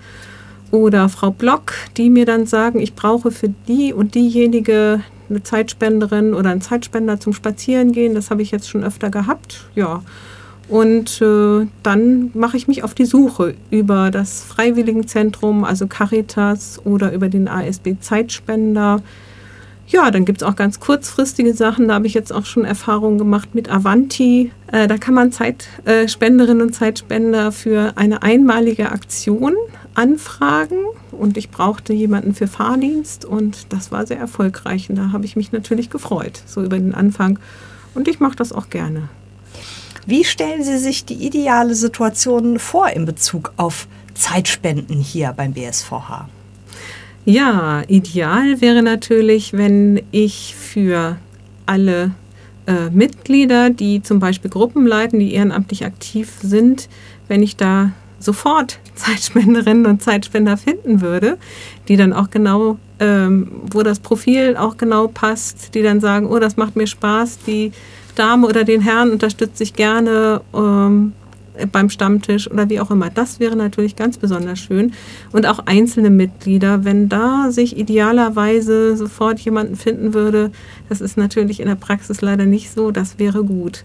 oder 0.71 1.09
Frau 1.09 1.31
Block, 1.31 1.73
die 1.97 2.09
mir 2.09 2.25
dann 2.25 2.45
sagen, 2.45 2.79
ich 2.79 2.95
brauche 2.95 3.31
für 3.31 3.49
die 3.67 3.93
und 3.93 4.15
diejenige 4.15 5.01
eine 5.29 5.43
Zeitspenderin 5.43 6.33
oder 6.33 6.49
einen 6.49 6.61
Zeitspender 6.61 7.19
zum 7.19 7.33
Spazierengehen. 7.33 8.15
Das 8.15 8.31
habe 8.31 8.41
ich 8.41 8.51
jetzt 8.51 8.69
schon 8.69 8.83
öfter 8.83 9.09
gehabt. 9.09 9.65
Ja. 9.75 10.03
Und 10.67 11.21
äh, 11.21 11.67
dann 11.83 12.31
mache 12.33 12.55
ich 12.55 12.67
mich 12.67 12.83
auf 12.83 12.93
die 12.93 13.05
Suche 13.05 13.55
über 13.71 14.09
das 14.09 14.41
Freiwilligenzentrum, 14.43 15.65
also 15.65 15.87
Caritas 15.87 16.79
oder 16.85 17.11
über 17.11 17.27
den 17.27 17.49
ASB 17.49 17.95
Zeitspender. 17.99 19.01
Ja, 19.87 20.09
dann 20.09 20.23
gibt 20.23 20.41
es 20.41 20.47
auch 20.47 20.55
ganz 20.55 20.79
kurzfristige 20.79 21.53
Sachen. 21.53 21.89
Da 21.89 21.95
habe 21.95 22.07
ich 22.07 22.13
jetzt 22.13 22.31
auch 22.31 22.45
schon 22.45 22.63
Erfahrungen 22.63 23.17
gemacht 23.17 23.53
mit 23.53 23.69
Avanti. 23.69 24.51
Äh, 24.71 24.87
da 24.87 24.97
kann 24.97 25.13
man 25.13 25.33
Zeitspenderinnen 25.33 26.61
und 26.61 26.73
Zeitspender 26.73 27.51
für 27.51 27.93
eine 27.97 28.23
einmalige 28.23 28.93
Aktion 28.93 29.55
anfragen 29.93 30.77
und 31.11 31.37
ich 31.37 31.49
brauchte 31.49 31.93
jemanden 31.93 32.33
für 32.33 32.47
Fahrdienst 32.47 33.25
und 33.25 33.67
das 33.69 33.91
war 33.91 34.05
sehr 34.05 34.19
erfolgreich 34.19 34.89
und 34.89 34.95
da 34.95 35.11
habe 35.11 35.25
ich 35.25 35.35
mich 35.35 35.51
natürlich 35.51 35.89
gefreut, 35.89 36.41
so 36.45 36.63
über 36.63 36.77
den 36.77 36.93
Anfang 36.93 37.39
und 37.93 38.07
ich 38.07 38.19
mache 38.19 38.35
das 38.35 38.53
auch 38.53 38.69
gerne. 38.69 39.09
Wie 40.05 40.23
stellen 40.23 40.63
Sie 40.63 40.77
sich 40.77 41.05
die 41.05 41.25
ideale 41.25 41.75
Situation 41.75 42.57
vor 42.57 42.89
in 42.89 43.05
Bezug 43.05 43.53
auf 43.57 43.87
Zeitspenden 44.13 44.99
hier 44.99 45.33
beim 45.33 45.53
BSVH? 45.53 46.27
Ja, 47.25 47.83
ideal 47.87 48.61
wäre 48.61 48.81
natürlich, 48.81 49.53
wenn 49.53 50.01
ich 50.09 50.55
für 50.55 51.17
alle 51.67 52.11
äh, 52.65 52.89
Mitglieder, 52.89 53.69
die 53.69 54.01
zum 54.01 54.19
Beispiel 54.19 54.49
Gruppen 54.49 54.87
leiten, 54.87 55.19
die 55.19 55.33
ehrenamtlich 55.33 55.85
aktiv 55.85 56.31
sind, 56.41 56.89
wenn 57.27 57.43
ich 57.43 57.57
da 57.57 57.91
sofort 58.23 58.79
Zeitspenderinnen 58.95 59.85
und 59.85 60.01
Zeitspender 60.01 60.57
finden 60.57 61.01
würde, 61.01 61.37
die 61.87 61.97
dann 61.97 62.13
auch 62.13 62.29
genau, 62.29 62.77
ähm, 62.99 63.51
wo 63.71 63.83
das 63.83 63.99
Profil 63.99 64.55
auch 64.57 64.77
genau 64.77 65.07
passt, 65.07 65.73
die 65.75 65.81
dann 65.81 65.99
sagen, 65.99 66.27
oh, 66.27 66.39
das 66.39 66.57
macht 66.57 66.75
mir 66.75 66.87
Spaß, 66.87 67.39
die 67.45 67.71
Dame 68.15 68.47
oder 68.47 68.63
den 68.63 68.81
Herrn 68.81 69.11
unterstütze 69.11 69.63
ich 69.63 69.73
gerne 69.73 70.41
ähm, 70.53 71.13
beim 71.71 71.89
Stammtisch 71.89 72.49
oder 72.49 72.69
wie 72.69 72.79
auch 72.79 72.91
immer. 72.91 73.09
Das 73.09 73.39
wäre 73.39 73.55
natürlich 73.55 73.95
ganz 73.95 74.17
besonders 74.17 74.59
schön. 74.59 74.93
Und 75.31 75.45
auch 75.45 75.59
einzelne 75.65 76.09
Mitglieder, 76.09 76.85
wenn 76.85 77.09
da 77.09 77.51
sich 77.51 77.77
idealerweise 77.77 78.95
sofort 78.95 79.39
jemanden 79.39 79.75
finden 79.75 80.13
würde, 80.13 80.51
das 80.89 81.01
ist 81.01 81.17
natürlich 81.17 81.59
in 81.59 81.67
der 81.67 81.75
Praxis 81.75 82.21
leider 82.21 82.45
nicht 82.45 82.71
so, 82.71 82.91
das 82.91 83.19
wäre 83.19 83.43
gut. 83.43 83.83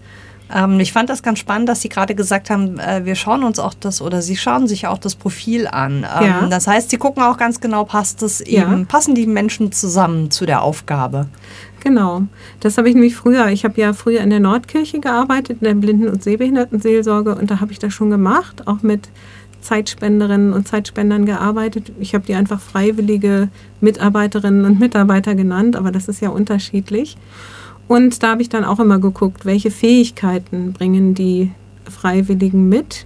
Ähm, 0.53 0.79
ich 0.79 0.93
fand 0.93 1.09
das 1.09 1.23
ganz 1.23 1.39
spannend, 1.39 1.69
dass 1.69 1.81
Sie 1.81 1.89
gerade 1.89 2.15
gesagt 2.15 2.49
haben, 2.49 2.79
äh, 2.79 3.05
wir 3.05 3.15
schauen 3.15 3.43
uns 3.43 3.59
auch 3.59 3.73
das 3.73 4.01
oder 4.01 4.21
Sie 4.21 4.37
schauen 4.37 4.67
sich 4.67 4.87
auch 4.87 4.97
das 4.97 5.15
Profil 5.15 5.67
an. 5.67 6.05
Ähm, 6.19 6.25
ja. 6.25 6.47
Das 6.49 6.67
heißt, 6.67 6.89
Sie 6.89 6.97
gucken 6.97 7.23
auch 7.23 7.37
ganz 7.37 7.59
genau, 7.59 7.83
passt 7.83 8.23
es 8.23 8.41
eben, 8.41 8.79
ja. 8.79 8.85
passen 8.87 9.15
die 9.15 9.27
Menschen 9.27 9.71
zusammen 9.71 10.31
zu 10.31 10.45
der 10.45 10.61
Aufgabe. 10.61 11.27
Genau, 11.81 12.23
das 12.59 12.77
habe 12.77 12.89
ich 12.89 12.95
nämlich 12.95 13.15
früher. 13.15 13.47
Ich 13.47 13.63
habe 13.63 13.79
ja 13.79 13.93
früher 13.93 14.21
in 14.21 14.29
der 14.29 14.39
Nordkirche 14.39 14.99
gearbeitet, 14.99 15.59
in 15.61 15.65
der 15.65 15.75
Blinden- 15.75 16.09
und 16.09 16.23
Sehbehindertenseelsorge 16.23 17.35
und 17.35 17.51
da 17.51 17.59
habe 17.59 17.71
ich 17.71 17.79
das 17.79 17.93
schon 17.93 18.09
gemacht, 18.09 18.67
auch 18.67 18.81
mit 18.81 19.09
Zeitspenderinnen 19.61 20.53
und 20.53 20.67
Zeitspendern 20.67 21.25
gearbeitet. 21.25 21.91
Ich 21.99 22.13
habe 22.13 22.25
die 22.25 22.35
einfach 22.35 22.59
freiwillige 22.59 23.49
Mitarbeiterinnen 23.81 24.65
und 24.65 24.79
Mitarbeiter 24.79 25.35
genannt, 25.35 25.75
aber 25.75 25.91
das 25.91 26.07
ist 26.07 26.21
ja 26.21 26.29
unterschiedlich. 26.29 27.17
Und 27.87 28.21
da 28.21 28.31
habe 28.31 28.41
ich 28.41 28.49
dann 28.49 28.65
auch 28.65 28.79
immer 28.79 28.99
geguckt, 28.99 29.45
welche 29.45 29.71
Fähigkeiten 29.71 30.73
bringen 30.73 31.13
die 31.13 31.51
Freiwilligen 31.89 32.67
mit. 32.67 33.05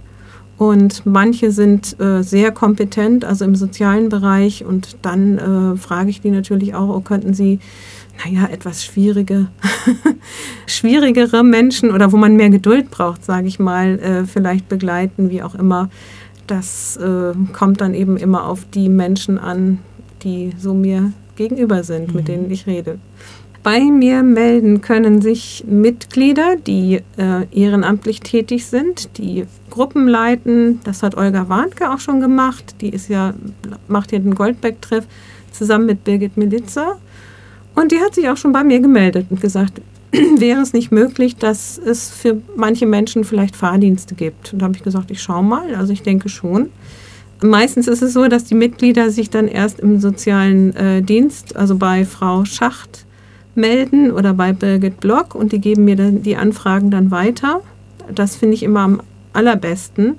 Und 0.58 1.06
manche 1.06 1.50
sind 1.50 1.98
äh, 2.00 2.22
sehr 2.22 2.52
kompetent, 2.52 3.24
also 3.24 3.44
im 3.44 3.56
sozialen 3.56 4.08
Bereich. 4.08 4.64
Und 4.64 4.96
dann 5.02 5.38
äh, 5.38 5.76
frage 5.76 6.10
ich 6.10 6.20
die 6.20 6.30
natürlich 6.30 6.74
auch, 6.74 6.88
oh, 6.88 7.00
könnten 7.00 7.34
sie, 7.34 7.58
naja, 8.24 8.46
etwas 8.46 8.84
schwierige, 8.84 9.48
schwierigere 10.66 11.42
Menschen 11.42 11.90
oder 11.90 12.12
wo 12.12 12.16
man 12.16 12.36
mehr 12.36 12.50
Geduld 12.50 12.90
braucht, 12.90 13.24
sage 13.24 13.48
ich 13.48 13.58
mal, 13.58 13.98
äh, 13.98 14.24
vielleicht 14.24 14.68
begleiten, 14.68 15.30
wie 15.30 15.42
auch 15.42 15.54
immer. 15.54 15.90
Das 16.46 16.96
äh, 16.96 17.32
kommt 17.52 17.80
dann 17.80 17.94
eben 17.94 18.16
immer 18.16 18.46
auf 18.46 18.64
die 18.72 18.88
Menschen 18.88 19.38
an, 19.38 19.78
die 20.22 20.52
so 20.58 20.74
mir 20.74 21.12
gegenüber 21.34 21.82
sind, 21.82 22.08
mhm. 22.08 22.14
mit 22.14 22.28
denen 22.28 22.50
ich 22.50 22.66
rede. 22.66 22.98
Bei 23.62 23.80
mir 23.80 24.24
melden 24.24 24.80
können 24.80 25.22
sich 25.22 25.64
Mitglieder, 25.68 26.56
die 26.56 27.00
äh, 27.16 27.46
ehrenamtlich 27.52 28.18
tätig 28.20 28.66
sind, 28.66 29.16
die 29.18 29.44
Gruppen 29.70 30.08
leiten. 30.08 30.80
Das 30.82 31.04
hat 31.04 31.16
Olga 31.16 31.48
Warnke 31.48 31.92
auch 31.92 32.00
schon 32.00 32.20
gemacht. 32.20 32.74
Die 32.80 32.88
ist 32.88 33.08
ja, 33.08 33.34
macht 33.86 34.10
ja 34.10 34.18
den 34.18 34.34
Goldbeck-Treff 34.34 35.06
zusammen 35.52 35.86
mit 35.86 36.02
Birgit 36.02 36.36
Militzer. 36.36 36.98
Und 37.76 37.92
die 37.92 38.00
hat 38.00 38.16
sich 38.16 38.28
auch 38.28 38.36
schon 38.36 38.52
bei 38.52 38.64
mir 38.64 38.80
gemeldet 38.80 39.26
und 39.30 39.40
gesagt, 39.40 39.80
wäre 40.12 40.60
es 40.60 40.72
nicht 40.72 40.90
möglich, 40.90 41.36
dass 41.36 41.78
es 41.78 42.10
für 42.10 42.42
manche 42.56 42.86
Menschen 42.86 43.22
vielleicht 43.22 43.54
Fahrdienste 43.54 44.16
gibt. 44.16 44.52
Und 44.52 44.58
da 44.58 44.64
habe 44.64 44.76
ich 44.76 44.82
gesagt, 44.82 45.12
ich 45.12 45.22
schaue 45.22 45.44
mal. 45.44 45.76
Also 45.76 45.92
ich 45.92 46.02
denke 46.02 46.28
schon. 46.28 46.70
Meistens 47.40 47.86
ist 47.86 48.02
es 48.02 48.12
so, 48.12 48.26
dass 48.26 48.44
die 48.44 48.54
Mitglieder 48.56 49.10
sich 49.10 49.30
dann 49.30 49.46
erst 49.46 49.78
im 49.78 50.00
sozialen 50.00 50.74
äh, 50.74 51.02
Dienst, 51.02 51.54
also 51.56 51.76
bei 51.76 52.04
Frau 52.04 52.44
Schacht, 52.44 53.06
melden 53.54 54.10
oder 54.10 54.34
bei 54.34 54.52
Birgit 54.52 55.00
Block 55.00 55.34
und 55.34 55.52
die 55.52 55.60
geben 55.60 55.84
mir 55.84 55.96
dann 55.96 56.22
die 56.22 56.36
Anfragen 56.36 56.90
dann 56.90 57.10
weiter. 57.10 57.60
Das 58.12 58.36
finde 58.36 58.54
ich 58.54 58.62
immer 58.62 58.80
am 58.80 59.02
allerbesten. 59.32 60.16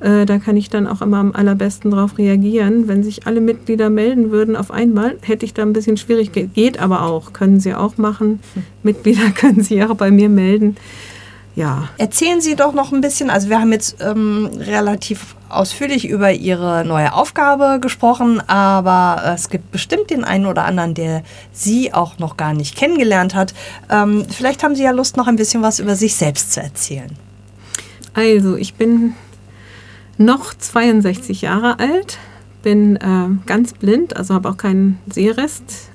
Äh, 0.00 0.24
da 0.24 0.38
kann 0.38 0.56
ich 0.56 0.70
dann 0.70 0.86
auch 0.86 1.02
immer 1.02 1.18
am 1.18 1.32
allerbesten 1.32 1.90
darauf 1.90 2.16
reagieren. 2.16 2.88
Wenn 2.88 3.02
sich 3.02 3.26
alle 3.26 3.40
Mitglieder 3.40 3.90
melden 3.90 4.30
würden 4.30 4.56
auf 4.56 4.70
einmal, 4.70 5.18
hätte 5.22 5.44
ich 5.44 5.52
da 5.54 5.62
ein 5.62 5.72
bisschen 5.72 5.96
schwierig. 5.96 6.32
Geht 6.32 6.80
aber 6.80 7.02
auch, 7.02 7.32
können 7.32 7.60
sie 7.60 7.74
auch 7.74 7.98
machen. 7.98 8.40
Hm. 8.54 8.62
Mitglieder 8.82 9.30
können 9.34 9.62
sich 9.62 9.84
auch 9.84 9.94
bei 9.94 10.10
mir 10.10 10.28
melden. 10.28 10.76
Ja. 11.56 11.90
Erzählen 11.98 12.40
Sie 12.40 12.54
doch 12.54 12.72
noch 12.72 12.92
ein 12.92 13.00
bisschen, 13.00 13.28
also 13.28 13.50
wir 13.50 13.60
haben 13.60 13.72
jetzt 13.72 13.96
ähm, 14.00 14.48
relativ 14.56 15.34
ausführlich 15.50 16.08
über 16.08 16.32
Ihre 16.32 16.84
neue 16.84 17.12
Aufgabe 17.12 17.78
gesprochen, 17.80 18.40
aber 18.48 19.22
es 19.34 19.50
gibt 19.50 19.70
bestimmt 19.70 20.10
den 20.10 20.24
einen 20.24 20.46
oder 20.46 20.64
anderen, 20.64 20.94
der 20.94 21.22
Sie 21.52 21.92
auch 21.92 22.18
noch 22.18 22.36
gar 22.36 22.54
nicht 22.54 22.76
kennengelernt 22.76 23.34
hat. 23.34 23.54
Ähm, 23.90 24.24
vielleicht 24.30 24.62
haben 24.62 24.74
Sie 24.74 24.84
ja 24.84 24.90
Lust, 24.92 25.16
noch 25.16 25.26
ein 25.26 25.36
bisschen 25.36 25.62
was 25.62 25.78
über 25.78 25.96
sich 25.96 26.14
selbst 26.14 26.52
zu 26.52 26.60
erzählen. 26.60 27.10
Also, 28.14 28.56
ich 28.56 28.74
bin 28.74 29.14
noch 30.18 30.54
62 30.54 31.42
Jahre 31.42 31.78
alt, 31.78 32.18
bin 32.62 32.96
äh, 32.96 33.46
ganz 33.46 33.72
blind, 33.72 34.16
also 34.16 34.34
habe 34.34 34.48
auch 34.48 34.56
keinen 34.56 34.98
Sehrest 35.10 35.90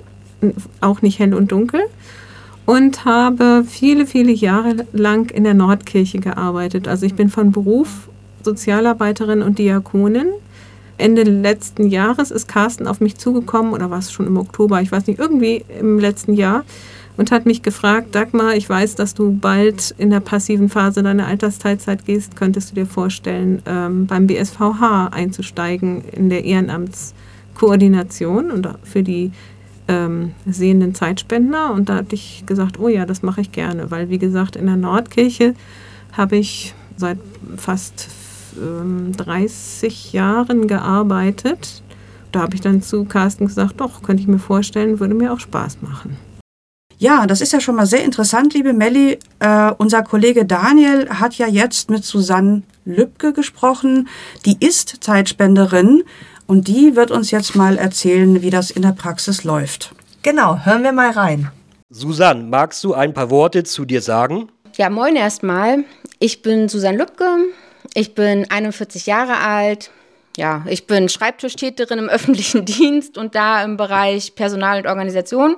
auch 0.81 1.01
nicht 1.01 1.19
hell 1.19 1.33
und 1.33 1.51
dunkel. 1.51 1.81
Und 2.65 3.05
habe 3.05 3.63
viele, 3.67 4.07
viele 4.07 4.31
Jahre 4.31 4.87
lang 4.91 5.29
in 5.29 5.43
der 5.43 5.53
Nordkirche 5.53 6.17
gearbeitet. 6.19 6.87
Also 6.87 7.05
ich 7.05 7.13
bin 7.13 7.29
von 7.29 7.51
Beruf 7.51 8.09
Sozialarbeiterin 8.45 9.41
und 9.41 9.59
Diakonin. 9.59 10.27
Ende 10.97 11.23
letzten 11.23 11.89
Jahres 11.89 12.31
ist 12.31 12.47
Carsten 12.47 12.87
auf 12.87 13.01
mich 13.01 13.17
zugekommen, 13.17 13.73
oder 13.73 13.91
war 13.91 13.99
es 13.99 14.13
schon 14.13 14.27
im 14.27 14.37
Oktober, 14.37 14.81
ich 14.81 14.93
weiß 14.93 15.07
nicht, 15.07 15.19
irgendwie 15.19 15.65
im 15.77 15.99
letzten 15.99 16.33
Jahr 16.33 16.63
und 17.17 17.31
hat 17.31 17.45
mich 17.45 17.61
gefragt, 17.61 18.15
Dagmar, 18.15 18.55
ich 18.55 18.69
weiß, 18.69 18.95
dass 18.95 19.13
du 19.13 19.33
bald 19.33 19.93
in 19.97 20.09
der 20.09 20.19
passiven 20.19 20.69
Phase 20.69 21.03
deiner 21.03 21.27
Altersteilzeit 21.27 22.05
gehst. 22.05 22.35
Könntest 22.35 22.71
du 22.71 22.75
dir 22.75 22.85
vorstellen, 22.85 23.61
ähm, 23.65 24.05
beim 24.05 24.27
BSVH 24.27 25.09
einzusteigen 25.11 26.03
in 26.11 26.29
der 26.29 26.43
Ehrenamtskoordination 26.43 28.51
und 28.51 28.67
für 28.83 29.03
die 29.03 29.31
ähm, 29.87 30.31
sehenden 30.45 30.93
Zeitspender? 30.93 31.73
Und 31.73 31.89
da 31.89 31.95
hatte 31.95 32.15
ich 32.15 32.43
gesagt, 32.45 32.79
oh 32.79 32.89
ja, 32.89 33.05
das 33.05 33.21
mache 33.21 33.41
ich 33.41 33.51
gerne, 33.51 33.91
weil 33.91 34.09
wie 34.09 34.19
gesagt, 34.19 34.55
in 34.55 34.65
der 34.65 34.77
Nordkirche 34.77 35.55
habe 36.11 36.37
ich 36.37 36.73
seit 36.97 37.17
fast 37.57 38.07
ähm, 38.57 39.11
30 39.15 40.13
Jahren 40.13 40.67
gearbeitet. 40.67 41.83
Da 42.31 42.41
habe 42.41 42.55
ich 42.55 42.61
dann 42.61 42.81
zu 42.81 43.05
Carsten 43.05 43.47
gesagt, 43.47 43.79
doch, 43.79 44.03
könnte 44.03 44.21
ich 44.21 44.27
mir 44.27 44.39
vorstellen, 44.39 44.99
würde 44.99 45.13
mir 45.13 45.31
auch 45.31 45.39
Spaß 45.39 45.77
machen. 45.81 46.17
Ja, 46.97 47.27
das 47.27 47.41
ist 47.41 47.51
ja 47.51 47.59
schon 47.59 47.75
mal 47.75 47.85
sehr 47.85 48.03
interessant, 48.03 48.53
liebe 48.53 48.73
Melli. 48.73 49.19
Äh, 49.39 49.71
unser 49.77 50.01
Kollege 50.03 50.45
Daniel 50.45 51.09
hat 51.09 51.35
ja 51.35 51.47
jetzt 51.47 51.89
mit 51.89 52.05
Susanne 52.05 52.63
Lübke 52.85 53.33
gesprochen. 53.33 54.07
Die 54.45 54.57
ist 54.65 54.97
Zeitspenderin 55.01 56.03
und 56.47 56.67
die 56.67 56.95
wird 56.95 57.11
uns 57.11 57.31
jetzt 57.31 57.55
mal 57.55 57.77
erzählen, 57.77 58.41
wie 58.41 58.49
das 58.49 58.71
in 58.71 58.81
der 58.81 58.93
Praxis 58.93 59.43
läuft. 59.43 59.93
Genau, 60.21 60.59
hören 60.63 60.83
wir 60.83 60.93
mal 60.93 61.11
rein. 61.11 61.51
Susanne, 61.89 62.43
magst 62.43 62.83
du 62.83 62.93
ein 62.93 63.13
paar 63.13 63.29
Worte 63.29 63.63
zu 63.63 63.85
dir 63.85 64.01
sagen? 64.01 64.49
Ja, 64.75 64.89
moin 64.89 65.15
erstmal. 65.15 65.83
Ich 66.19 66.41
bin 66.41 66.69
Susanne 66.69 66.97
Lübke. 66.97 67.25
Ich 67.97 68.13
bin 68.13 68.51
41 68.51 69.05
Jahre 69.05 69.37
alt. 69.37 69.89
Ja, 70.35 70.65
ich 70.67 70.85
bin 70.85 71.07
Schreibtischtäterin 71.07 71.97
im 71.97 72.09
öffentlichen 72.09 72.65
Dienst 72.65 73.17
und 73.17 73.35
da 73.35 73.63
im 73.63 73.77
Bereich 73.77 74.35
Personal 74.35 74.79
und 74.79 74.87
Organisation. 74.87 75.55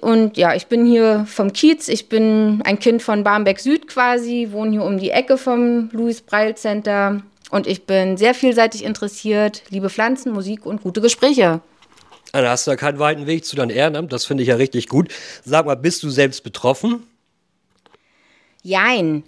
Und 0.00 0.38
ja, 0.38 0.54
ich 0.54 0.68
bin 0.68 0.86
hier 0.86 1.26
vom 1.28 1.52
Kiez. 1.52 1.88
Ich 1.88 2.08
bin 2.08 2.62
ein 2.64 2.78
Kind 2.78 3.02
von 3.02 3.24
Barmbek 3.24 3.60
Süd 3.60 3.88
quasi, 3.88 4.48
wohne 4.52 4.70
hier 4.70 4.82
um 4.82 4.98
die 4.98 5.10
Ecke 5.10 5.36
vom 5.36 5.90
Louis 5.92 6.22
Breil 6.22 6.56
Center. 6.56 7.20
Und 7.50 7.66
ich 7.66 7.84
bin 7.84 8.16
sehr 8.16 8.32
vielseitig 8.32 8.82
interessiert, 8.82 9.64
liebe 9.68 9.90
Pflanzen, 9.90 10.32
Musik 10.32 10.64
und 10.64 10.82
gute 10.82 11.02
Gespräche. 11.02 11.60
Dann 12.32 12.46
hast 12.46 12.66
du 12.66 12.70
da 12.70 12.76
keinen 12.76 12.98
weiten 12.98 13.26
Weg 13.26 13.44
zu 13.44 13.54
deinem 13.54 13.70
Ehrenamt. 13.70 14.14
Das 14.14 14.24
finde 14.24 14.44
ich 14.44 14.48
ja 14.48 14.56
richtig 14.56 14.88
gut. 14.88 15.12
Sag 15.44 15.66
mal, 15.66 15.76
bist 15.76 16.02
du 16.02 16.08
selbst 16.08 16.42
betroffen? 16.42 17.02
Jein. 18.62 19.24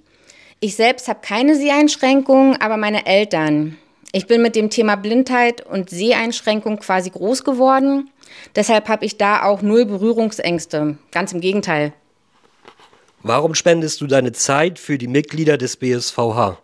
Ich 0.62 0.77
selbst 0.77 1.09
habe 1.09 1.20
keine 1.23 1.57
Seheinschränkung, 1.57 2.57
aber 2.57 2.77
meine 2.77 3.07
Eltern. 3.07 3.79
Ich 4.12 4.27
bin 4.27 4.42
mit 4.42 4.55
dem 4.55 4.68
Thema 4.68 4.96
Blindheit 4.96 5.64
und 5.64 5.88
Seheinschränkung 5.88 6.79
quasi 6.79 7.09
groß 7.09 7.44
geworden. 7.44 8.11
Deshalb 8.55 8.88
habe 8.88 9.07
ich 9.07 9.16
da 9.16 9.44
auch 9.44 9.62
null 9.62 9.87
Berührungsängste. 9.87 10.99
Ganz 11.12 11.33
im 11.33 11.40
Gegenteil. 11.40 11.94
Warum 13.23 13.55
spendest 13.55 14.03
du 14.03 14.07
deine 14.07 14.33
Zeit 14.33 14.79
für 14.79 14.99
die 14.99 15.07
Mitglieder 15.07 15.57
des 15.57 15.79
BSVH? 15.79 16.59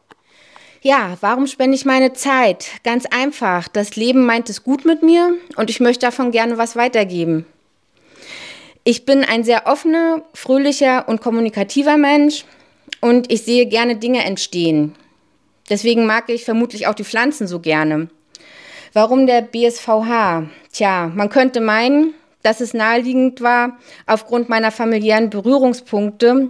Ja, 0.82 1.16
warum 1.22 1.46
spende 1.46 1.74
ich 1.74 1.86
meine 1.86 2.12
Zeit? 2.12 2.66
Ganz 2.84 3.06
einfach. 3.06 3.66
Das 3.66 3.96
Leben 3.96 4.26
meint 4.26 4.50
es 4.50 4.62
gut 4.62 4.84
mit 4.84 5.02
mir 5.02 5.36
und 5.56 5.70
ich 5.70 5.80
möchte 5.80 6.04
davon 6.04 6.32
gerne 6.32 6.58
was 6.58 6.76
weitergeben. 6.76 7.46
Ich 8.84 9.06
bin 9.06 9.24
ein 9.24 9.42
sehr 9.42 9.66
offener, 9.66 10.22
fröhlicher 10.34 11.08
und 11.08 11.22
kommunikativer 11.22 11.96
Mensch 11.96 12.44
und 13.06 13.30
ich 13.30 13.42
sehe 13.42 13.66
gerne 13.66 13.94
Dinge 13.94 14.24
entstehen. 14.24 14.96
Deswegen 15.70 16.06
mag 16.06 16.28
ich 16.28 16.44
vermutlich 16.44 16.88
auch 16.88 16.94
die 16.94 17.04
Pflanzen 17.04 17.46
so 17.46 17.60
gerne. 17.60 18.08
Warum 18.92 19.28
der 19.28 19.42
BSVH? 19.42 20.48
Tja, 20.72 21.12
man 21.14 21.28
könnte 21.28 21.60
meinen, 21.60 22.14
dass 22.42 22.60
es 22.60 22.74
naheliegend 22.74 23.42
war 23.42 23.78
aufgrund 24.06 24.48
meiner 24.48 24.72
familiären 24.72 25.30
Berührungspunkte 25.30 26.48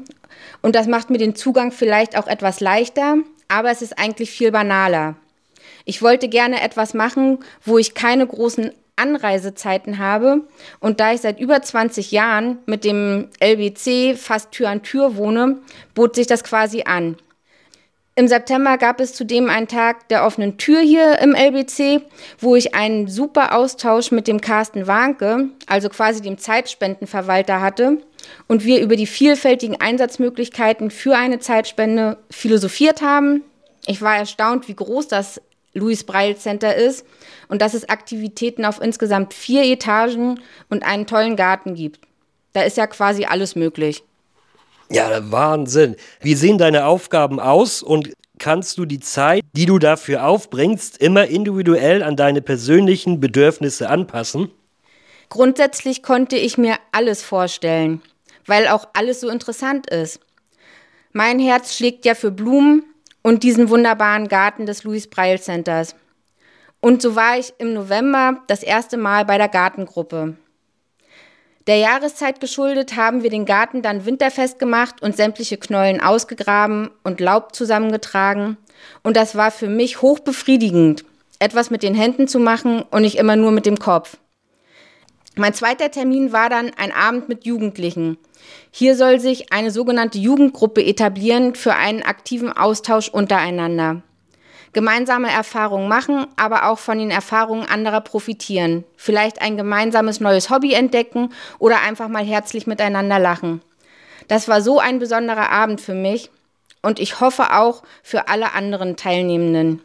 und 0.63 0.75
das 0.75 0.87
macht 0.87 1.11
mir 1.11 1.19
den 1.19 1.35
Zugang 1.35 1.73
vielleicht 1.73 2.17
auch 2.17 2.27
etwas 2.27 2.61
leichter, 2.61 3.17
aber 3.49 3.71
es 3.71 3.83
ist 3.83 3.99
eigentlich 3.99 4.31
viel 4.31 4.51
banaler. 4.51 5.17
Ich 5.85 6.01
wollte 6.01 6.29
gerne 6.29 6.63
etwas 6.63 6.95
machen, 6.95 7.39
wo 7.67 7.77
ich 7.77 7.93
keine 7.93 8.27
großen 8.27 8.73
Anreisezeiten 8.97 9.99
habe 9.99 10.43
und 10.81 11.01
da 11.01 11.13
ich 11.13 11.21
seit 11.21 11.39
über 11.39 11.61
20 11.63 12.11
Jahren 12.11 12.59
mit 12.67 12.85
dem 12.85 13.29
LBC 13.41 14.17
fast 14.17 14.53
Tür 14.53 14.71
an 14.71 14.83
Tür 14.83 15.17
wohne, 15.17 15.59
bot 15.95 16.17
sich 16.17 16.27
das 16.27 16.43
quasi 16.43 16.83
an. 16.83 17.17
Im 18.19 18.29
September 18.29 18.79
gab 18.79 18.99
es 18.99 19.13
zudem 19.13 19.51
einen 19.51 19.69
Tag 19.69 20.09
der 20.09 20.25
offenen 20.25 20.57
Tür 20.57 20.81
hier 20.81 21.19
im 21.19 21.35
LBC, 21.35 22.01
wo 22.39 22.57
ich 22.57 22.75
einen 22.75 23.09
super 23.09 23.55
Austausch 23.55 24.11
mit 24.11 24.27
dem 24.27 24.41
Carsten 24.41 24.87
Warnke, 24.87 25.51
also 25.67 25.91
quasi 25.91 26.23
dem 26.23 26.39
Zeitspendenverwalter 26.39 27.61
hatte, 27.61 27.99
und 28.49 28.65
wir 28.65 28.81
über 28.81 28.97
die 28.97 29.07
vielfältigen 29.07 29.79
Einsatzmöglichkeiten 29.79 30.91
für 30.91 31.15
eine 31.15 31.41
Zeitspende 31.41 32.17
philosophiert 32.31 33.03
haben. 33.03 33.43
Ich 33.87 34.01
war 34.01 34.17
erstaunt, 34.17 34.67
wie 34.67 34.75
groß 34.75 35.09
das 35.09 35.43
Louis 35.77 36.05
Breil 36.05 36.37
Center 36.37 36.75
ist 36.75 37.07
und 37.49 37.63
dass 37.63 37.75
es 37.75 37.89
Aktivitäten 37.89 38.65
auf 38.65 38.81
insgesamt 38.81 39.35
vier 39.35 39.63
Etagen 39.65 40.41
und 40.69 40.83
einen 40.83 41.07
tollen 41.07 41.37
Garten 41.37 41.75
gibt. 41.75 42.01
Da 42.53 42.63
ist 42.63 42.77
ja 42.77 42.87
quasi 42.87 43.27
alles 43.27 43.55
möglich. 43.55 44.03
Ja, 44.89 45.31
Wahnsinn. 45.31 45.97
Wie 46.21 46.35
sehen 46.35 46.59
deine 46.59 46.87
Aufgaben 46.87 47.41
aus 47.41 47.83
und 47.83 48.13
kannst 48.39 48.79
du 48.79 48.85
die 48.85 49.01
Zeit, 49.01 49.43
die 49.53 49.67
du 49.67 49.79
dafür 49.79 50.27
aufbringst, 50.27 50.99
immer 50.99 51.27
individuell 51.27 52.03
an 52.03 52.17
deine 52.17 52.41
persönlichen 52.41 53.21
Bedürfnisse 53.21 53.89
anpassen? 53.89 54.51
Grundsätzlich 55.29 56.03
konnte 56.03 56.37
ich 56.37 56.57
mir 56.57 56.77
alles 56.93 57.23
vorstellen, 57.23 58.01
weil 58.47 58.69
auch 58.69 58.87
alles 58.95 59.21
so 59.21 59.29
interessant 59.29 59.91
ist. 59.91 60.21
Mein 61.13 61.41
Herz 61.41 61.77
schlägt 61.77 62.05
ja 62.05 62.15
für 62.15 62.31
Blumen 62.31 62.85
und 63.27 63.43
diesen 63.43 63.71
wunderbaren 63.71 64.29
Garten 64.29 64.67
des 64.67 64.85
Louis 64.85 65.09
Breil 65.09 65.41
Centers. 65.41 65.97
Und 66.81 67.03
so 67.03 67.17
war 67.17 67.37
ich 67.37 67.55
im 67.59 67.75
November 67.75 68.41
das 68.47 68.63
erste 68.63 68.97
Mal 68.97 69.25
bei 69.25 69.37
der 69.37 69.49
Gartengruppe. 69.49 70.37
Der 71.67 71.79
Jahreszeit 71.79 72.39
geschuldet 72.39 72.95
haben 72.95 73.25
wir 73.25 73.31
den 73.31 73.45
Garten 73.45 73.83
dann 73.83 74.07
winterfest 74.07 74.61
gemacht 74.61 75.03
und 75.03 75.17
sämtliche 75.17 75.57
Knollen 75.57 76.01
ausgegraben 76.01 76.89
und 77.03 77.19
Laub 77.19 77.53
zusammengetragen. 77.53 78.59
Und 79.03 79.17
das 79.17 79.35
war 79.35 79.51
für 79.51 79.69
mich 79.69 80.03
hochbefriedigend, 80.03 81.05
etwas 81.41 81.71
mit 81.71 81.83
den 81.83 81.97
Händen 81.97 82.29
zu 82.29 82.39
machen 82.39 82.83
und 82.93 83.03
nicht 83.03 83.19
immer 83.19 83.35
nur 83.35 83.51
mit 83.51 83.67
dem 83.67 83.81
Kopf. 83.81 84.19
Mein 85.39 85.55
zweiter 85.55 85.91
Termin 85.91 86.33
war 86.33 86.49
dann 86.49 86.73
ein 86.77 86.93
Abend 86.93 87.29
mit 87.29 87.45
Jugendlichen. 87.45 88.19
Hier 88.71 88.97
soll 88.97 89.21
sich 89.21 89.53
eine 89.53 89.71
sogenannte 89.71 90.19
Jugendgruppe 90.19 90.85
etablieren 90.85 91.55
für 91.55 91.75
einen 91.75 92.03
aktiven 92.03 92.53
Austausch 92.53 93.09
untereinander 93.09 94.03
gemeinsame 94.77 95.31
Erfahrungen 95.31 95.89
machen, 95.89 96.27
aber 96.37 96.69
auch 96.69 96.79
von 96.79 96.99
den 96.99 97.11
Erfahrungen 97.11 97.67
anderer 97.67 98.03
profitieren. 98.03 98.85
Vielleicht 98.99 99.41
ein 99.41 99.57
gemeinsames 99.57 100.21
neues 100.21 100.51
Hobby 100.51 100.75
entdecken 100.75 101.31
oder 101.59 101.81
einfach 101.81 102.09
mal 102.09 102.23
herzlich 102.23 102.67
miteinander 102.67 103.19
lachen. 103.19 103.63
Das 104.29 104.49
war 104.49 104.61
so 104.61 104.79
ein 104.79 104.99
besonderer 104.99 105.51
Abend 105.51 105.81
für 105.81 105.95
mich 105.95 106.31
und 106.83 107.01
ich 107.01 107.21
hoffe 107.21 107.55
auch 107.55 107.85
für 108.03 108.29
alle 108.29 108.53
anderen 108.53 108.99
Teilnehmenden. 108.99 109.81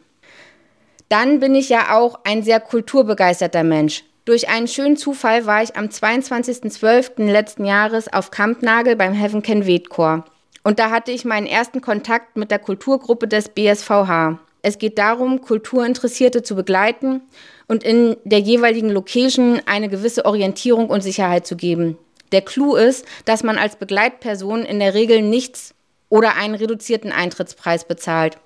Dann 1.08 1.40
bin 1.40 1.54
ich 1.54 1.70
ja 1.70 1.96
auch 1.96 2.20
ein 2.24 2.42
sehr 2.42 2.60
kulturbegeisterter 2.60 3.64
Mensch. 3.64 4.04
Durch 4.24 4.48
einen 4.48 4.68
schönen 4.68 4.96
Zufall 4.96 5.46
war 5.46 5.64
ich 5.64 5.74
am 5.74 5.86
22.12. 5.86 7.24
letzten 7.24 7.64
Jahres 7.64 8.12
auf 8.12 8.30
Kampnagel 8.30 8.94
beim 8.94 9.14
Heaven 9.14 9.42
Can 9.42 9.66
Wait 9.66 9.88
Chor. 9.88 10.24
Und 10.62 10.78
da 10.78 10.90
hatte 10.90 11.10
ich 11.10 11.24
meinen 11.24 11.48
ersten 11.48 11.80
Kontakt 11.80 12.36
mit 12.36 12.52
der 12.52 12.60
Kulturgruppe 12.60 13.26
des 13.26 13.48
BSVH. 13.48 14.38
Es 14.62 14.78
geht 14.78 14.96
darum, 14.98 15.40
Kulturinteressierte 15.40 16.44
zu 16.44 16.54
begleiten 16.54 17.22
und 17.66 17.82
in 17.82 18.16
der 18.22 18.38
jeweiligen 18.38 18.90
Location 18.90 19.60
eine 19.66 19.88
gewisse 19.88 20.24
Orientierung 20.24 20.88
und 20.88 21.00
Sicherheit 21.00 21.44
zu 21.44 21.56
geben. 21.56 21.98
Der 22.30 22.42
Clou 22.42 22.76
ist, 22.76 23.04
dass 23.24 23.42
man 23.42 23.58
als 23.58 23.74
Begleitperson 23.74 24.64
in 24.64 24.78
der 24.78 24.94
Regel 24.94 25.20
nichts 25.20 25.74
oder 26.10 26.36
einen 26.36 26.54
reduzierten 26.54 27.10
Eintrittspreis 27.10 27.88
bezahlt. 27.88 28.38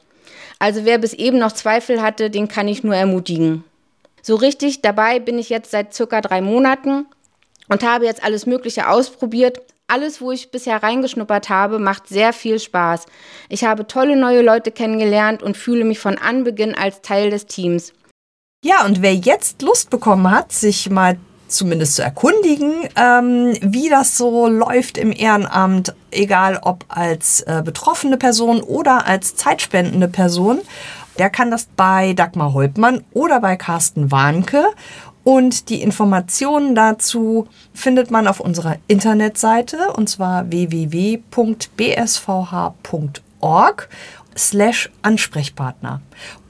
Also 0.59 0.87
wer 0.87 0.97
bis 0.97 1.13
eben 1.13 1.37
noch 1.39 1.53
Zweifel 1.53 2.01
hatte, 2.01 2.31
den 2.31 2.49
kann 2.49 2.67
ich 2.67 2.83
nur 2.83 2.97
ermutigen. 2.97 3.63
So 4.27 4.35
richtig 4.35 4.83
dabei 4.83 5.21
bin 5.21 5.39
ich 5.39 5.51
jetzt 5.51 5.71
seit 5.71 5.95
circa 5.95 6.21
drei 6.21 6.41
Monaten 6.41 7.07
und 7.69 7.85
habe 7.85 8.07
jetzt 8.07 8.25
alles 8.25 8.45
Mögliche 8.45 8.89
ausprobiert, 8.89 9.61
alles, 9.87 10.21
wo 10.21 10.33
ich 10.33 10.51
bisher 10.51 10.83
reingeschnuppert 10.83 11.49
habe, 11.49 11.79
macht 11.79 12.09
sehr 12.09 12.33
viel 12.33 12.59
Spaß. 12.59 13.07
Ich 13.49 13.63
habe 13.63 13.87
tolle 13.87 14.17
neue 14.17 14.43
Leute 14.43 14.73
kennengelernt 14.73 15.45
und 15.45 15.57
fühle 15.57 15.85
mich 15.85 16.01
von 16.01 16.19
Anbeginn 16.19 16.75
als 16.75 17.03
Teil 17.03 17.31
des 17.31 17.47
Teams. 17.47 17.93
Ja, 18.65 18.85
und 18.85 19.01
wer 19.01 19.15
jetzt 19.15 19.63
Lust 19.63 19.91
bekommen 19.91 20.29
hat, 20.29 20.51
sich 20.51 20.91
mal 20.91 21.19
zumindest 21.47 21.95
zu 21.95 22.03
erkundigen, 22.03 22.89
ähm, 22.97 23.57
wie 23.61 23.89
das 23.89 24.19
so 24.19 24.49
läuft 24.49 24.99
im 24.99 25.13
Ehrenamt, 25.13 25.95
egal 26.11 26.59
ob 26.63 26.85
als 26.89 27.43
äh, 27.43 27.63
betroffene 27.65 28.17
Person 28.17 28.61
oder 28.61 29.07
als 29.07 29.37
zeitspendende 29.37 30.09
Person, 30.09 30.63
der 31.19 31.31
kann 31.31 31.51
das 31.51 31.69
bei 31.77 32.13
Dagmar 32.13 32.53
Holtmann 32.53 33.05
oder 33.13 33.41
bei 33.41 33.57
Carsten 33.57 34.11
Warnke. 34.11 34.65
Und 35.25 35.71
die 35.71 35.83
Informationen 35.83 36.75
dazu 36.77 37.49
findet 37.75 38.11
man 38.13 38.29
auf 38.29 38.39
unserer 38.39 38.77
Internetseite 38.87 39.93
und 39.97 40.09
zwar 40.09 40.51
www.bsvh.org 40.51 41.29
slash 44.37 44.91
Ansprechpartner. 45.03 46.01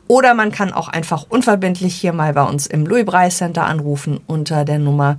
Oder 0.09 0.35
man 0.35 0.52
kann 0.52 0.72
auch 0.72 0.88
einfach 0.88 1.24
unverbindlich 1.29 1.96
hier 1.96 2.12
mal 2.12 2.33
bei 2.35 2.44
uns 2.44 2.66
im 2.66 2.87
Louis 2.87 3.07
Breis 3.07 3.38
Center 3.38 3.64
anrufen 3.64 4.20
unter 4.26 4.64
der 4.64 4.79
Nummer 4.79 5.16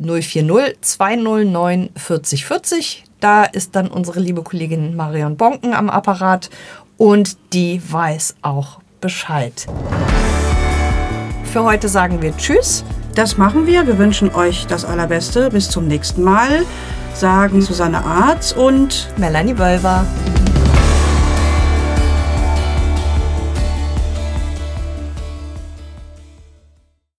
040 0.00 0.80
209 0.80 1.90
40 1.94 2.46
40. 2.46 3.04
Da 3.20 3.44
ist 3.44 3.76
dann 3.76 3.86
unsere 3.86 4.18
liebe 4.18 4.42
Kollegin 4.42 4.96
Marion 4.96 5.36
Bonken 5.36 5.74
am 5.74 5.90
Apparat 5.90 6.50
und 7.02 7.36
die 7.52 7.82
weiß 7.84 8.36
auch 8.42 8.78
Bescheid. 9.00 9.66
Für 11.52 11.64
heute 11.64 11.88
sagen 11.88 12.22
wir 12.22 12.36
Tschüss. 12.36 12.84
Das 13.16 13.36
machen 13.36 13.66
wir. 13.66 13.88
Wir 13.88 13.98
wünschen 13.98 14.32
euch 14.32 14.68
das 14.68 14.84
Allerbeste. 14.84 15.50
Bis 15.50 15.68
zum 15.68 15.88
nächsten 15.88 16.22
Mal. 16.22 16.64
Sagen 17.12 17.60
Susanne 17.60 18.04
Arz 18.04 18.52
und 18.52 19.08
Melanie 19.16 19.58
Wölver. 19.58 20.06